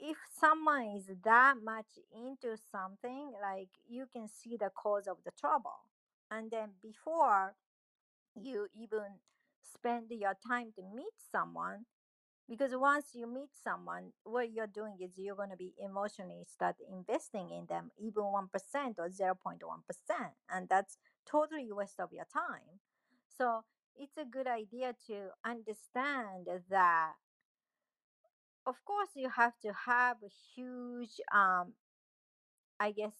[0.00, 5.30] if someone is that much into something like you can see the cause of the
[5.38, 5.80] trouble
[6.30, 7.54] and then before
[8.34, 9.20] you even
[9.62, 11.86] spend your time to meet someone
[12.48, 16.76] because once you meet someone what you're doing is you're going to be emotionally start
[16.90, 18.48] investing in them even 1%
[18.98, 19.58] or 0.1%
[20.50, 22.80] and that's totally waste of your time.
[23.28, 23.64] So
[23.96, 27.12] it's a good idea to understand that
[28.66, 31.72] of course you have to have a huge um
[32.80, 33.14] i guess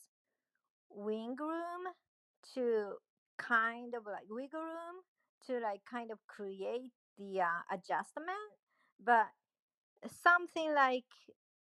[0.91, 1.85] wing room
[2.55, 2.93] to
[3.39, 5.03] kind of like wiggle room
[5.47, 8.51] to like kind of create the uh, adjustment
[9.05, 9.27] but
[10.23, 11.05] something like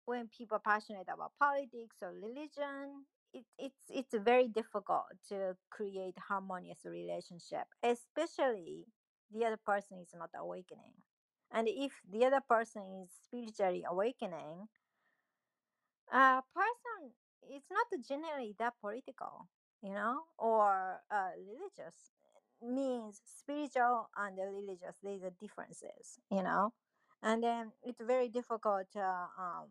[0.05, 6.15] when people are passionate about politics or religion it, it's it's very difficult to create
[6.29, 8.85] harmonious relationship especially
[9.33, 10.93] the other person is not awakening.
[11.51, 14.67] And if the other person is spiritually awakening
[16.11, 17.11] a person
[17.49, 19.47] it's not generally that political
[19.81, 22.11] you know or uh, religious
[22.61, 26.73] means spiritual and religious there's a differences you know?
[27.21, 29.69] And then it's very difficult to um,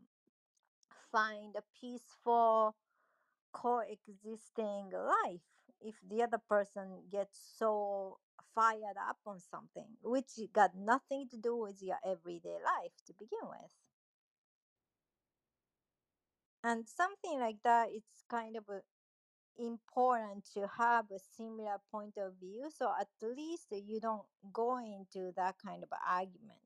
[1.13, 2.75] find a peaceful
[3.53, 5.41] coexisting life
[5.81, 8.19] if the other person gets so
[8.55, 13.45] fired up on something which got nothing to do with your everyday life to begin
[13.45, 13.71] with.
[16.65, 18.81] And something like that it's kind of a
[19.59, 25.33] important to have a similar point of view so at least you don't go into
[25.37, 26.59] that kind of argument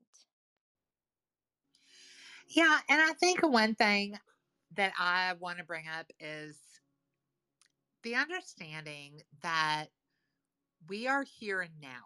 [2.47, 2.79] Yeah.
[2.89, 4.17] And I think one thing
[4.75, 6.57] that I want to bring up is
[8.03, 9.87] the understanding that
[10.87, 12.05] we are here and now.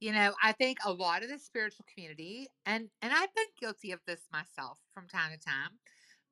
[0.00, 3.92] You know, I think a lot of the spiritual community, and and I've been guilty
[3.92, 5.78] of this myself from time to time,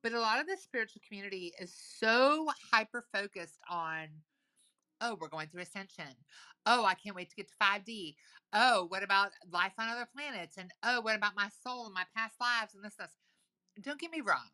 [0.03, 4.09] but a lot of the spiritual community is so hyper focused on,
[5.01, 6.15] oh, we're going through ascension.
[6.67, 8.15] Oh, I can't wait to get to 5D.
[8.53, 10.57] Oh, what about life on other planets?
[10.59, 13.11] And oh, what about my soul and my past lives and this, this.
[13.83, 14.51] Don't get me wrong.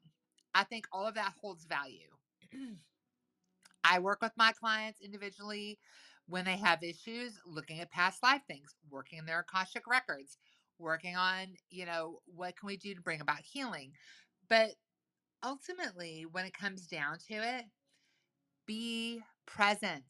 [0.54, 2.10] I think all of that holds value.
[3.84, 5.78] I work with my clients individually
[6.28, 10.38] when they have issues, looking at past life things, working in their Akashic records,
[10.78, 13.92] working on, you know, what can we do to bring about healing.
[14.48, 14.70] But
[15.44, 17.64] ultimately, when it comes down to it,
[18.66, 20.04] be present,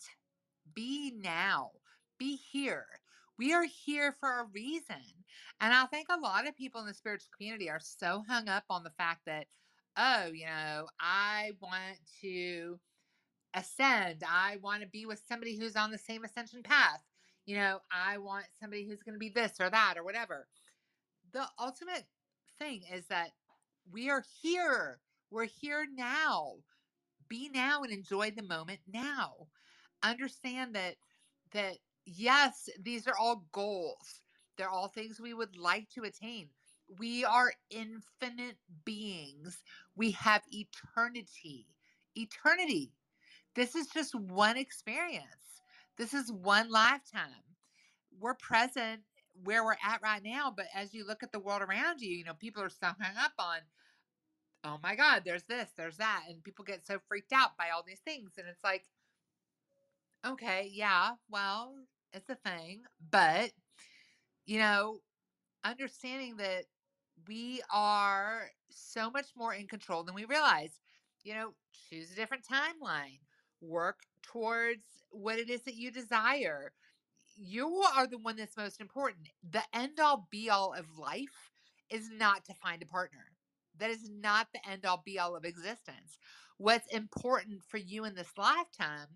[0.74, 1.70] be now,
[2.18, 2.86] be here.
[3.38, 4.96] We are here for a reason.
[5.60, 8.64] And I think a lot of people in the spiritual community are so hung up
[8.70, 9.46] on the fact that,
[9.96, 12.78] oh, you know, I want to
[13.54, 14.22] ascend.
[14.26, 17.02] I want to be with somebody who's on the same ascension path.
[17.44, 20.48] You know, I want somebody who's going to be this or that or whatever.
[21.32, 22.04] The ultimate
[22.58, 23.30] thing is that
[23.90, 25.00] we are here.
[25.30, 26.54] We're here now.
[27.28, 29.48] Be now and enjoy the moment now.
[30.02, 30.96] Understand that
[31.52, 34.22] that yes, these are all goals.
[34.58, 36.50] They're all things we would like to attain.
[36.98, 39.64] We are infinite beings.
[39.96, 41.68] We have eternity.
[42.16, 42.92] Eternity
[43.54, 45.62] this is just one experience.
[45.98, 47.44] This is one lifetime.
[48.18, 49.02] We're present
[49.44, 52.24] where we're at right now, but as you look at the world around you, you
[52.24, 53.58] know, people are so hung up on,
[54.66, 56.24] oh my God, there's this, there's that.
[56.28, 58.32] And people get so freaked out by all these things.
[58.36, 58.84] And it's like,
[60.26, 61.74] okay, yeah, well,
[62.12, 62.82] it's a thing.
[63.10, 63.52] But,
[64.44, 64.98] you know,
[65.64, 66.64] understanding that
[67.28, 70.80] we are so much more in control than we realize.
[71.22, 71.54] You know,
[71.90, 73.20] choose a different timeline,
[73.60, 76.72] work towards what it is that you desire.
[77.36, 79.28] You are the one that's most important.
[79.48, 81.50] The end all be all of life
[81.90, 83.25] is not to find a partner.
[83.78, 86.18] That is not the end all be all of existence.
[86.58, 89.08] What's important for you in this lifetime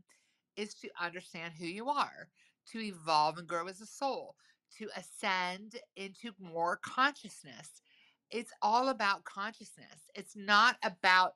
[0.56, 2.28] is to understand who you are,
[2.72, 4.34] to evolve and grow as a soul,
[4.78, 7.82] to ascend into more consciousness.
[8.30, 10.08] It's all about consciousness.
[10.14, 11.34] It's not about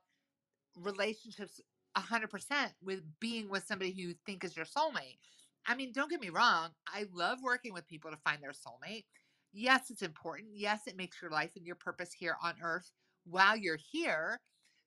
[0.76, 1.60] relationships
[1.96, 5.18] 100% with being with somebody who you think is your soulmate.
[5.66, 6.70] I mean, don't get me wrong.
[6.86, 9.04] I love working with people to find their soulmate.
[9.52, 10.48] Yes, it's important.
[10.52, 12.90] Yes, it makes your life and your purpose here on earth
[13.24, 14.40] while you're here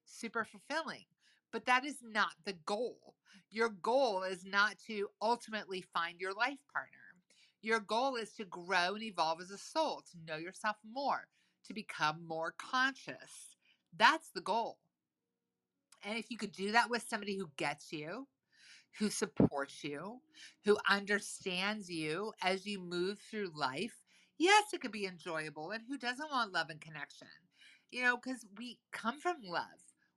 [0.06, 1.06] super fulfilling.
[1.52, 3.16] but that is not the goal.
[3.50, 7.16] Your goal is not to ultimately find your life partner.
[7.62, 11.28] Your goal is to grow and evolve as a soul, to know yourself more,
[11.66, 13.58] to become more conscious.
[13.96, 14.78] That's the goal.
[16.04, 18.28] And if you could do that with somebody who gets you,
[19.00, 20.22] who supports you,
[20.66, 24.04] who understands you as you move through life,
[24.38, 25.72] yes, it could be enjoyable.
[25.72, 27.30] And who doesn't want love and connection?
[27.92, 29.64] You know, because we come from love.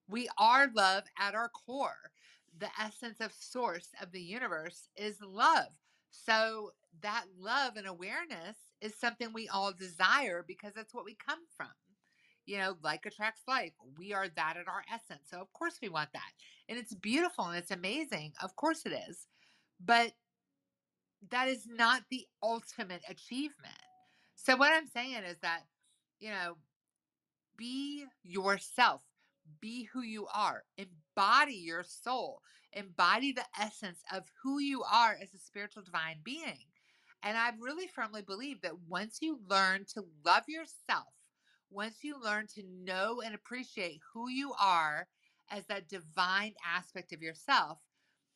[0.09, 2.11] We are love at our core.
[2.59, 5.69] The essence of source of the universe is love.
[6.11, 11.41] So that love and awareness is something we all desire because that's what we come
[11.57, 11.69] from
[12.47, 13.75] you know, like attracts like.
[13.97, 15.29] We are that at our essence.
[15.31, 16.33] So, of course, we want that.
[16.69, 18.33] And it's beautiful and it's amazing.
[18.43, 19.27] Of course, it is.
[19.85, 20.13] But
[21.31, 23.75] that is not the ultimate achievement.
[24.35, 25.61] So, what I'm saying is that,
[26.19, 26.57] you know,
[27.61, 29.03] be yourself,
[29.61, 32.41] be who you are, embody your soul,
[32.73, 36.65] embody the essence of who you are as a spiritual divine being.
[37.23, 41.13] And I really firmly believe that once you learn to love yourself,
[41.71, 45.07] once you learn to know and appreciate who you are
[45.51, 47.79] as that divine aspect of yourself,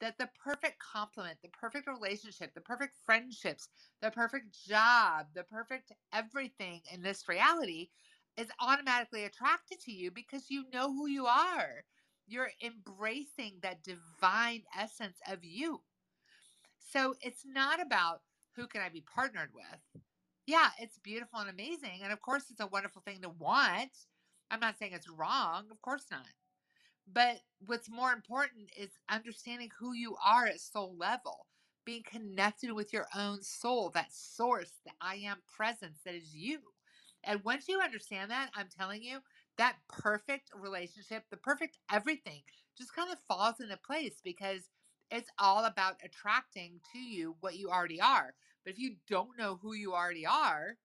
[0.00, 3.68] that the perfect complement, the perfect relationship, the perfect friendships,
[4.02, 7.88] the perfect job, the perfect everything in this reality
[8.36, 11.84] is automatically attracted to you because you know who you are.
[12.26, 15.82] You're embracing that divine essence of you.
[16.78, 18.22] So it's not about
[18.56, 19.80] who can I be partnered with?
[20.46, 22.00] yeah, it's beautiful and amazing.
[22.02, 23.92] And of course, it's a wonderful thing to want.
[24.50, 26.26] I'm not saying it's wrong, of course not.
[27.12, 31.46] But what's more important is understanding who you are at soul level,
[31.84, 36.60] being connected with your own soul, that source, the I am presence that is you.
[37.26, 39.18] And once you understand that, I'm telling you,
[39.58, 42.42] that perfect relationship, the perfect everything
[42.76, 44.68] just kind of falls into place because
[45.10, 48.34] it's all about attracting to you what you already are.
[48.64, 50.76] But if you don't know who you already are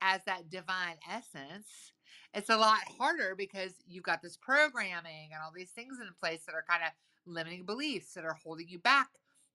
[0.00, 1.92] as that divine essence,
[2.34, 6.44] it's a lot harder because you've got this programming and all these things in place
[6.46, 6.92] that are kind of
[7.26, 9.08] limiting beliefs that are holding you back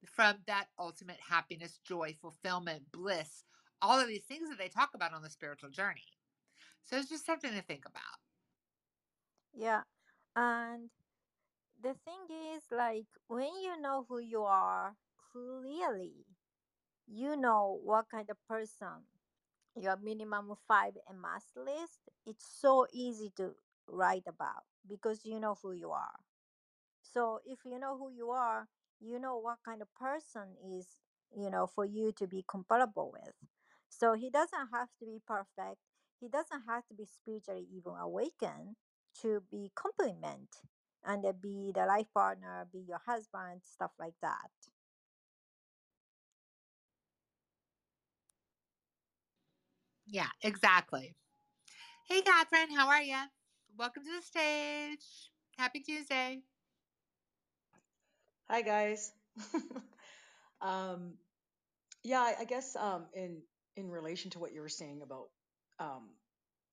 [0.05, 3.45] from that ultimate happiness, joy, fulfillment, bliss,
[3.84, 6.17] all of these things that they talk about on the spiritual journey.
[6.84, 8.19] So it's just something to think about.
[9.53, 9.84] Yeah.
[10.36, 10.89] And
[11.81, 14.95] the thing is, like, when you know who you are
[15.31, 16.25] clearly,
[17.07, 19.05] you know what kind of person
[19.75, 23.55] your minimum five MS list, it's so easy to
[23.88, 26.19] write about because you know who you are.
[27.01, 28.67] So if you know who you are,
[28.99, 30.97] you know what kind of person is,
[31.36, 33.36] you know, for you to be compatible with.
[34.00, 35.80] So he doesn't have to be perfect.
[36.20, 38.76] He doesn't have to be spiritually even awakened
[39.22, 40.50] to be complement
[41.06, 44.50] and uh, be the life partner, be your husband, stuff like that.
[50.08, 51.16] Yeah, exactly.
[52.08, 53.18] Hey, Catherine, how are you?
[53.78, 55.32] Welcome to the stage.
[55.58, 56.44] Happy Tuesday.
[58.50, 59.12] Hi guys.
[60.62, 61.18] um,
[62.04, 63.41] yeah, I, I guess um, in
[63.76, 65.30] in relation to what you were saying about
[65.80, 66.09] um,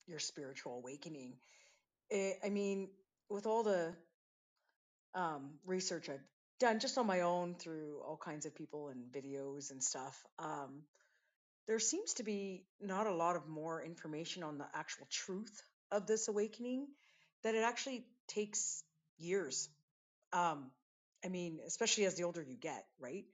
[0.07, 1.35] your spiritual awakening,
[2.11, 2.89] it, I mean,
[3.29, 3.95] with all the
[5.15, 6.25] um, research I've
[6.59, 10.83] done just on my own through all kinds of people and videos and stuff, um,
[11.67, 16.07] there seems to be not a lot of more information on the actual truth of
[16.07, 16.89] this awakening.
[17.43, 18.83] That it actually takes
[19.19, 19.69] years.
[20.33, 20.71] Um,
[21.25, 23.25] I mean, especially as the older you get, right?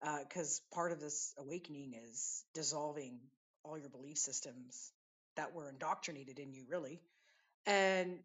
[0.00, 3.18] Because part of this awakening is dissolving
[3.64, 4.92] all your belief systems
[5.36, 7.00] that were indoctrinated in you really.
[7.66, 8.18] And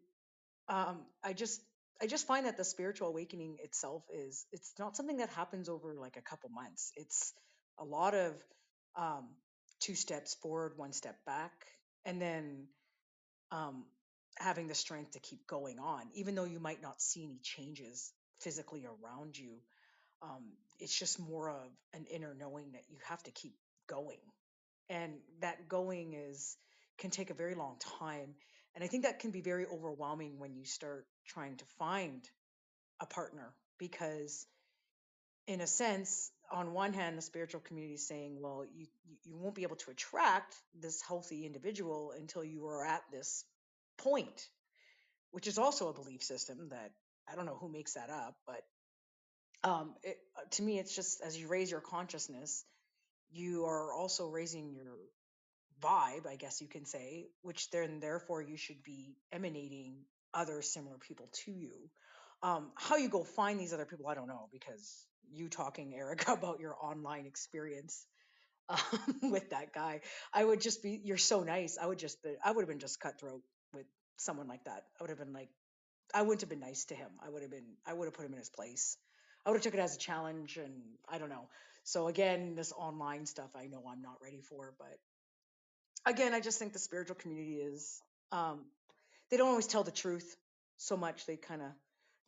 [0.69, 1.61] um, i just
[2.01, 5.95] i just find that the spiritual awakening itself is it's not something that happens over
[5.95, 6.91] like a couple months.
[6.95, 7.33] It's
[7.79, 8.33] a lot of
[8.95, 9.29] um,
[9.79, 11.51] two steps forward one step back
[12.05, 12.67] and then
[13.51, 13.85] um,
[14.37, 18.13] having the strength to keep going on even though you might not see any changes
[18.41, 19.57] physically around you
[20.23, 20.43] um,
[20.81, 23.53] it's just more of an inner knowing that you have to keep
[23.87, 24.19] going.
[24.89, 26.57] And that going is
[26.97, 28.35] can take a very long time
[28.75, 32.21] and i think that can be very overwhelming when you start trying to find
[33.01, 34.45] a partner because
[35.47, 38.85] in a sense on one hand the spiritual community is saying well you
[39.23, 43.43] you won't be able to attract this healthy individual until you are at this
[43.97, 44.47] point
[45.31, 46.91] which is also a belief system that
[47.31, 48.61] i don't know who makes that up but
[49.63, 52.65] um, it, uh, to me, it's just as you raise your consciousness,
[53.31, 54.97] you are also raising your
[55.81, 60.97] vibe, I guess you can say, which then therefore you should be emanating other similar
[60.97, 61.89] people to you.
[62.43, 66.33] Um, how you go find these other people, I don't know, because you talking, Erica,
[66.33, 68.05] about your online experience
[68.69, 68.79] um,
[69.31, 70.01] with that guy,
[70.33, 71.77] I would just be, you're so nice.
[71.81, 73.41] I would just be, I would have been just cutthroat
[73.73, 73.85] with
[74.17, 74.85] someone like that.
[74.99, 75.49] I would have been like,
[76.13, 77.09] I wouldn't have been nice to him.
[77.25, 78.97] I would have been, I would have put him in his place.
[79.45, 80.73] I would have took it as a challenge and
[81.09, 81.47] I don't know.
[81.83, 84.99] So again, this online stuff, I know I'm not ready for, but
[86.05, 88.61] again, I just think the spiritual community is, um,
[89.29, 90.35] they don't always tell the truth
[90.77, 91.25] so much.
[91.25, 91.69] They kind of,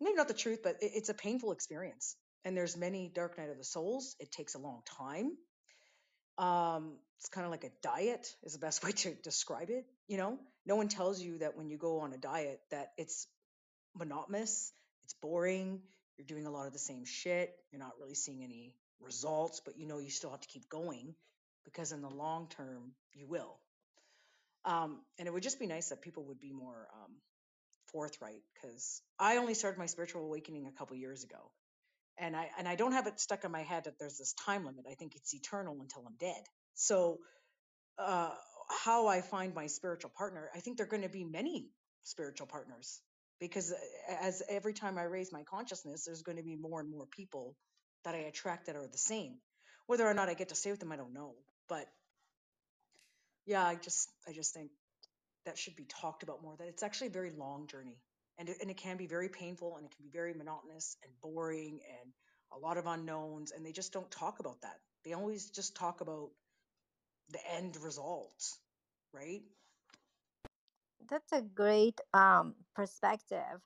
[0.01, 2.15] maybe not the truth, but it, it's a painful experience.
[2.45, 4.15] And there's many dark night of the souls.
[4.19, 5.37] It takes a long time.
[6.37, 9.85] Um, it's kind of like a diet is the best way to describe it.
[10.07, 13.27] You know, no one tells you that when you go on a diet that it's
[13.95, 14.71] monotonous,
[15.03, 15.81] it's boring,
[16.17, 19.77] you're doing a lot of the same shit, you're not really seeing any results, but
[19.77, 21.15] you know you still have to keep going
[21.65, 23.57] because in the long term you will.
[24.65, 27.11] Um, and it would just be nice that people would be more um,
[27.91, 31.51] forthright because I only started my spiritual awakening a couple years ago,
[32.17, 34.65] and I and I don't have it stuck in my head that there's this time
[34.65, 34.85] limit.
[34.89, 36.43] I think it's eternal until I'm dead.
[36.75, 37.19] So
[37.97, 38.31] uh,
[38.69, 41.69] how I find my spiritual partner, I think there are going to be many
[42.03, 43.01] spiritual partners
[43.39, 46.89] because uh, as every time I raise my consciousness, there's going to be more and
[46.89, 47.55] more people
[48.05, 49.35] that I attract that are the same.
[49.87, 51.35] Whether or not I get to stay with them, I don't know.
[51.69, 51.85] But
[53.45, 54.71] yeah, I just I just think
[55.45, 56.55] that should be talked about more.
[56.57, 57.97] That it's actually a very long journey,
[58.37, 61.11] and it, and it can be very painful, and it can be very monotonous and
[61.21, 62.11] boring, and
[62.53, 64.77] a lot of unknowns, and they just don't talk about that.
[65.03, 66.29] They always just talk about
[67.31, 68.41] the end result,
[69.13, 69.41] right?
[71.09, 73.61] That's a great um, perspective.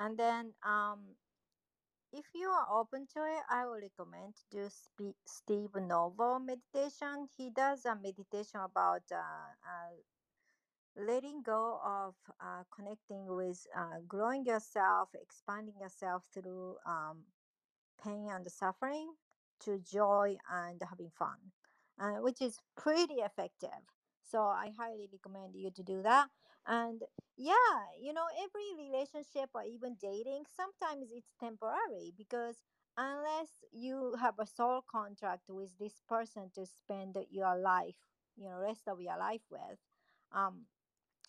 [0.00, 1.16] And then, um,
[2.12, 7.28] if you are open to it, I would recommend to do Steve Novo meditation.
[7.36, 9.94] He does a meditation about uh, uh,
[10.96, 17.24] letting go of uh, connecting with uh, growing yourself, expanding yourself through um,
[18.02, 19.14] pain and suffering
[19.60, 21.38] to joy and having fun,
[22.00, 23.70] uh, which is pretty effective.
[24.24, 26.28] So I highly recommend you to do that.
[26.66, 27.02] And
[27.36, 32.56] yeah, you know, every relationship or even dating, sometimes it's temporary because
[32.96, 37.96] unless you have a soul contract with this person to spend your life,
[38.36, 39.78] you know, rest of your life with,
[40.32, 40.66] um,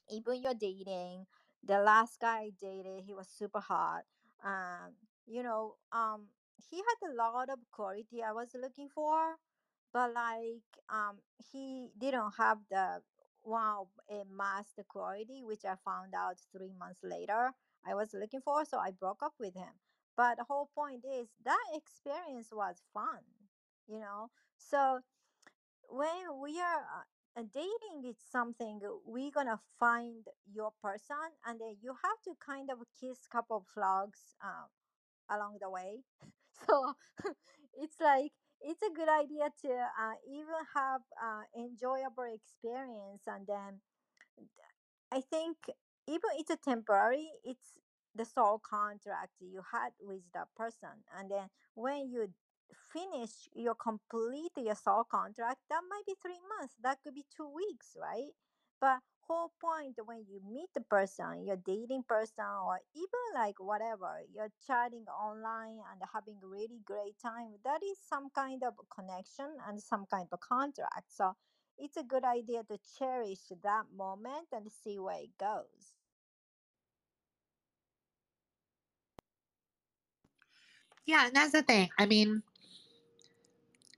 [0.09, 1.25] even you're dating
[1.63, 4.03] the last guy i dated he was super hot
[4.43, 4.93] um
[5.25, 6.27] you know um
[6.69, 9.35] he had a lot of quality i was looking for
[9.95, 11.17] but like um
[11.53, 13.01] he didn't have the
[13.45, 17.51] wow a master quality which i found out three months later
[17.87, 19.75] i was looking for so i broke up with him.
[20.17, 23.23] But the whole point is that experience was fun
[23.87, 24.29] you know?
[24.57, 25.01] So
[25.89, 26.83] when we are
[27.37, 31.17] uh, dating it's something we're gonna find your person
[31.47, 34.67] and then you have to kind of kiss couple of frogs uh,
[35.35, 36.03] along the way.
[36.67, 36.93] So
[37.75, 38.31] it's like
[38.65, 43.81] it's a good idea to uh, even have uh, enjoyable experience and then
[45.11, 45.57] I think
[46.07, 47.79] even it's a temporary, it's
[48.13, 51.03] the soul contract you had with that person.
[51.17, 52.29] And then when you
[52.93, 57.49] finish your complete your soul contract, that might be three months, that could be two
[57.49, 58.31] weeks, right?
[58.79, 64.21] But whole point when you meet the person, you're dating person or even like whatever,
[64.33, 69.47] you're chatting online and having a really great time, that is some kind of connection
[69.67, 71.11] and some kind of contract.
[71.11, 71.35] So
[71.77, 75.93] it's a good idea to cherish that moment and see where it goes.
[81.05, 81.89] Yeah, and that's the thing.
[81.97, 82.41] I mean,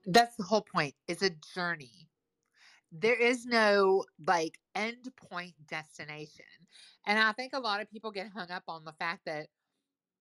[0.05, 0.95] that's the whole point.
[1.07, 2.07] It's a journey.
[2.99, 6.45] There is no like end point destination.
[7.05, 9.47] And I think a lot of people get hung up on the fact that,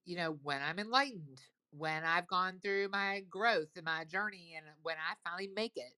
[0.05, 4.67] you know, when I'm enlightened, when I've gone through my growth and my journey, and
[4.83, 5.93] when I finally make it,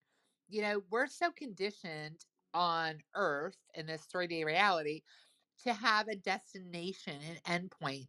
[0.49, 2.25] you know, we're so conditioned
[2.55, 5.03] on earth in this 3D reality
[5.65, 8.09] to have a destination, an endpoint.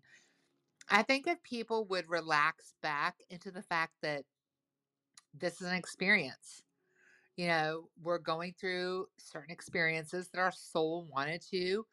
[0.89, 4.23] I think if people would relax back into the fact that
[5.33, 6.63] this is an experience,
[7.39, 11.85] you know, we're going through certain experiences that our soul wanted to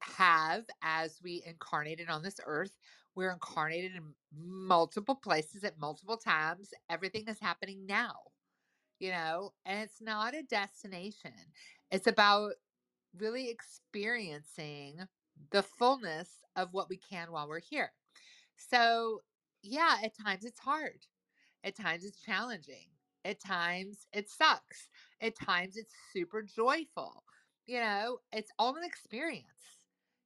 [0.00, 2.72] have as we incarnated on this earth.
[3.14, 6.74] We're incarnated in multiple places at multiple times.
[6.90, 8.12] Everything is happening now,
[8.98, 11.32] you know, and it's not a destination.
[11.90, 12.52] It's about
[13.18, 14.98] really experiencing
[15.50, 17.92] the fullness of what we can while we're here.
[18.58, 19.22] So,
[19.62, 21.06] yeah, at times it's hard.
[21.64, 22.97] At times it's challenging.
[23.28, 24.88] At times it sucks.
[25.20, 27.24] At times it's super joyful.
[27.66, 29.46] You know, it's all an experience.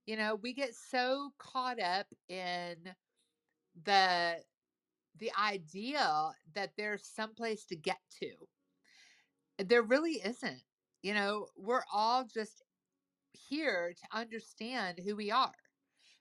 [0.06, 2.76] You know, we get so caught up in
[3.84, 4.36] the
[5.18, 8.30] the idea that there's some place to get to.
[9.58, 10.62] There really isn't.
[11.02, 12.62] You know, we're all just
[13.32, 15.52] here to understand who we are.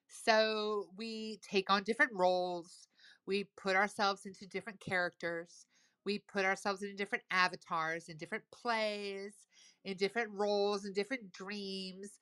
[0.07, 2.87] So we take on different roles,
[3.27, 5.65] we put ourselves into different characters,
[6.05, 9.33] we put ourselves in different avatars, in different plays,
[9.85, 12.19] in different roles, in different dreams,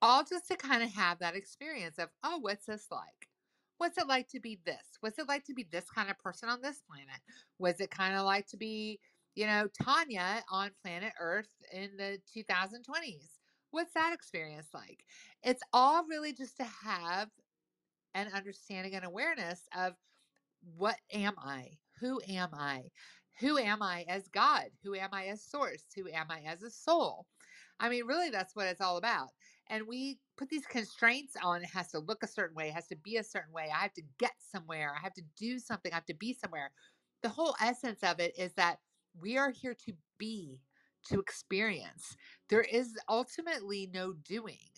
[0.00, 3.28] all just to kind of have that experience of, oh, what's this like?
[3.78, 4.98] What's it like to be this?
[5.00, 7.20] What's it like to be this kind of person on this planet?
[7.58, 8.98] Was it kind of like to be,
[9.34, 13.38] you know, Tanya on planet Earth in the 2020s?
[13.70, 15.04] What's that experience like?
[15.42, 17.28] It's all really just to have
[18.14, 19.94] an understanding and awareness of
[20.76, 21.78] what am I?
[22.00, 22.82] Who am I?
[23.40, 24.66] Who am I as God?
[24.82, 25.84] Who am I as source?
[25.94, 27.26] Who am I as a soul?
[27.80, 29.28] I mean, really, that's what it's all about.
[29.68, 32.88] And we put these constraints on it has to look a certain way, it has
[32.88, 33.68] to be a certain way.
[33.72, 36.72] I have to get somewhere, I have to do something, I have to be somewhere.
[37.22, 38.78] The whole essence of it is that
[39.20, 40.60] we are here to be,
[41.08, 42.16] to experience.
[42.48, 44.70] There is ultimately no doing.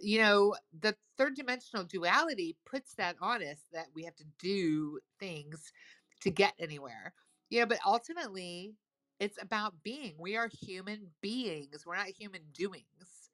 [0.00, 5.00] You know, the third dimensional duality puts that on us that we have to do
[5.18, 5.72] things
[6.20, 7.14] to get anywhere.
[7.50, 8.76] Know, but ultimately,
[9.20, 10.16] it's about being.
[10.18, 11.84] We are human beings.
[11.86, 13.30] We're not human doings.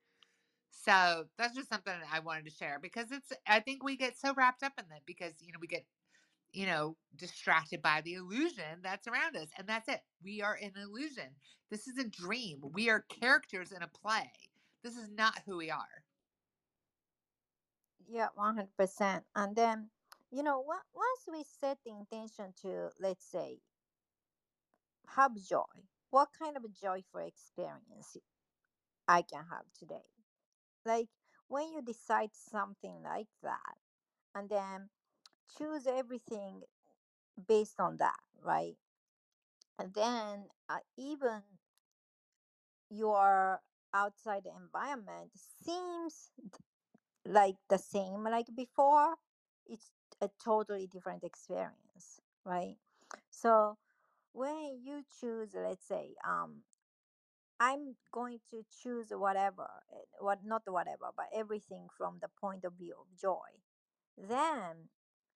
[0.70, 4.34] So that's just something I wanted to share because it's I think we get so
[4.34, 5.86] wrapped up in that because you know we get
[6.52, 10.00] you know distracted by the illusion that's around us and that's it.
[10.22, 11.36] We are an illusion.
[11.70, 12.60] This is a dream.
[12.72, 14.32] We are characters in a play.
[14.82, 16.04] This is not who we are.
[18.06, 19.24] Yeah, 100%.
[19.36, 19.91] And then,
[20.32, 23.60] you know, once we set the intention to, let's say,
[25.16, 25.64] have joy,
[26.10, 28.16] what kind of a joyful experience
[29.08, 30.06] I can have today?
[30.84, 31.08] Like
[31.48, 33.76] when you decide something like that
[34.34, 34.90] and then
[35.58, 36.62] choose everything
[37.48, 38.76] based on that, right?
[39.78, 41.42] And then uh, even
[42.90, 43.60] your
[43.94, 45.30] outside environment
[45.64, 46.30] seems
[47.26, 49.16] like the same like before,
[49.66, 49.90] it's
[50.22, 52.76] a totally different experience, right?
[53.30, 53.76] So
[54.32, 56.62] when you choose, let's say, um,
[57.60, 62.74] I'm going to choose whatever, eh, what not whatever, but everything from the point of
[62.74, 63.50] view of joy.
[64.16, 64.88] Then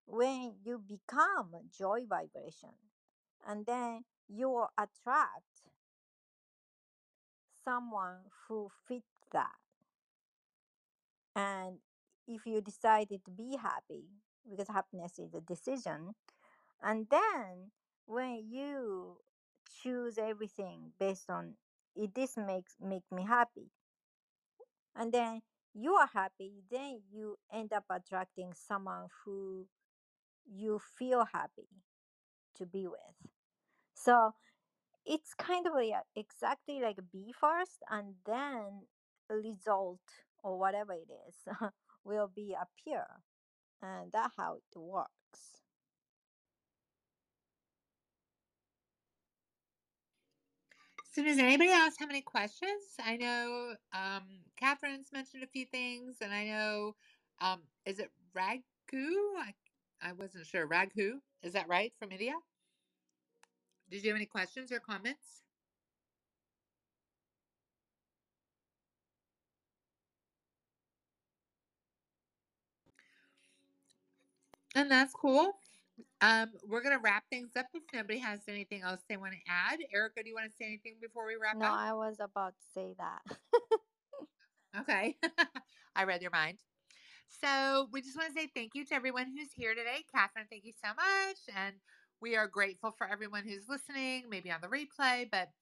[0.07, 2.74] when you become joy vibration,
[3.47, 5.62] and then you will attract
[7.64, 9.59] someone who fits that.
[11.34, 11.78] And
[12.26, 14.07] if you decided to be happy,
[14.51, 16.14] because happiness is a decision,
[16.82, 17.70] and then
[18.07, 19.16] when you
[19.82, 21.55] choose everything based on
[21.94, 23.70] it this makes make me happy.
[24.94, 25.42] And then
[25.74, 29.66] you are happy then you end up attracting someone who
[30.47, 31.68] you feel happy
[32.57, 33.30] to be with.
[33.94, 34.34] So
[35.05, 38.86] it's kind of like exactly like be first and then
[39.28, 40.01] result
[40.42, 41.36] or whatever it is
[42.05, 43.07] will be appear
[43.83, 45.11] and that's how it works
[51.16, 52.83] So does anybody else have any questions?
[53.03, 54.24] I know um,
[54.61, 56.95] Catherine's mentioned a few things, and I know
[57.41, 58.62] um, is it Raghu?
[58.93, 59.55] I,
[60.03, 60.66] I wasn't sure.
[60.66, 62.35] Raghu, is that right from India?
[63.91, 65.45] Did you have any questions or comments?
[74.77, 75.55] And that's cool.
[76.20, 79.81] Um, we're gonna wrap things up if nobody has anything else they want to add.
[79.93, 81.72] Erica, do you want to say anything before we wrap no up?
[81.72, 83.22] No, I was about to say that
[84.79, 85.18] Okay.
[85.97, 86.62] I read your mind.
[87.29, 90.05] So we just want to say thank you to everyone who's here today.
[90.12, 91.39] Catherine, thank you so much.
[91.55, 91.77] And
[92.20, 95.31] we are grateful for everyone who's listening, maybe on the replay.
[95.31, 95.53] But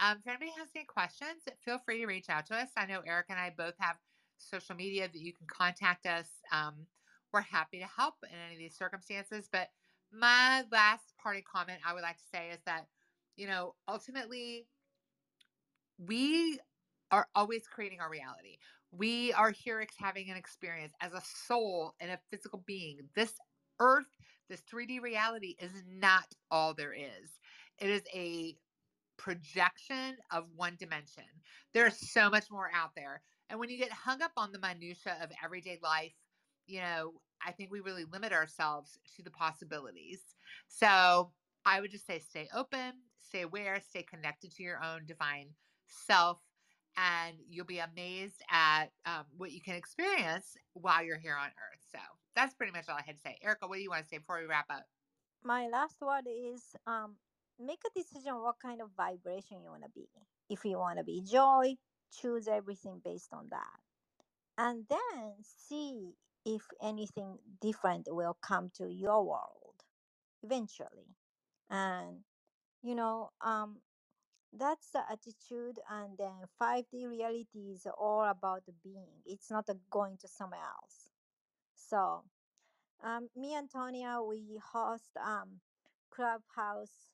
[0.00, 2.70] um, if anybody has any questions, feel free to reach out to us.
[2.76, 3.98] I know Eric and I both have
[4.38, 6.42] social media that you can contact us.
[6.52, 6.86] Um,
[7.36, 9.46] we're happy to help in any of these circumstances.
[9.52, 9.68] But
[10.10, 12.86] my last parting comment I would like to say is that,
[13.36, 14.66] you know, ultimately,
[15.98, 16.58] we
[17.10, 18.56] are always creating our reality.
[18.90, 23.00] We are here having an experience as a soul and a physical being.
[23.14, 23.34] This
[23.80, 24.06] earth,
[24.48, 27.38] this 3D reality is not all there is.
[27.78, 28.56] It is a
[29.18, 31.24] projection of one dimension.
[31.74, 33.20] There's so much more out there.
[33.50, 36.14] And when you get hung up on the minutia of everyday life,
[36.66, 37.12] you know,
[37.46, 40.20] I think we really limit ourselves to the possibilities.
[40.66, 41.30] So
[41.64, 45.50] I would just say stay open, stay aware, stay connected to your own divine
[45.86, 46.40] self,
[46.96, 51.84] and you'll be amazed at um, what you can experience while you're here on earth.
[51.92, 51.98] So
[52.34, 53.38] that's pretty much all I had to say.
[53.42, 54.84] Erica, what do you want to say before we wrap up?
[55.44, 57.14] My last word is um,
[57.60, 60.08] make a decision what kind of vibration you want to be.
[60.50, 61.74] If you want to be joy,
[62.20, 63.78] choose everything based on that.
[64.58, 66.14] And then see
[66.46, 69.84] if anything different will come to your world
[70.42, 71.16] eventually.
[71.70, 72.24] And,
[72.82, 73.82] you know, um,
[74.52, 75.80] that's the attitude.
[75.90, 81.10] And then 5D reality is all about the being, it's not going to somewhere else.
[81.74, 82.24] So,
[83.02, 85.60] um, me and Tanya, we host um,
[86.10, 87.12] Clubhouse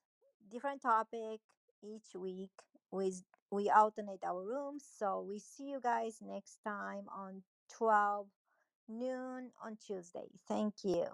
[0.48, 1.40] different topic
[1.82, 2.52] each week.
[2.90, 8.28] With we alternate our rooms, so we see you guys next time on twelve
[8.98, 10.28] noon on Tuesday.
[10.46, 11.06] Thank you.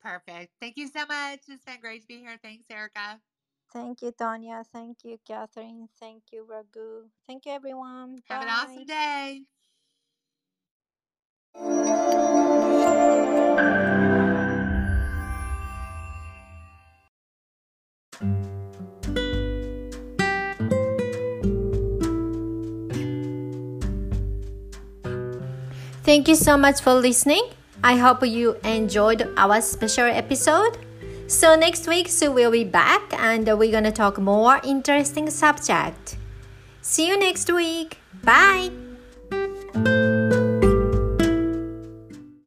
[0.00, 0.52] Perfect.
[0.60, 1.40] Thank you so much.
[1.48, 2.38] It's been great to be here.
[2.42, 3.20] Thanks, Erica.
[3.72, 4.62] Thank you, Tanya.
[4.64, 5.88] Thank you, Catherine.
[5.98, 7.10] Thank you, Ragu.
[7.26, 8.18] Thank you, everyone.
[8.28, 9.46] Have an awesome day.
[26.06, 27.50] Thank you so much for listening.
[27.82, 30.78] I hope you enjoyed our special episode.
[31.26, 36.16] So next week so we'll be back and we're gonna talk more interesting subject.
[36.80, 37.98] See you next week.
[38.22, 38.85] Bye.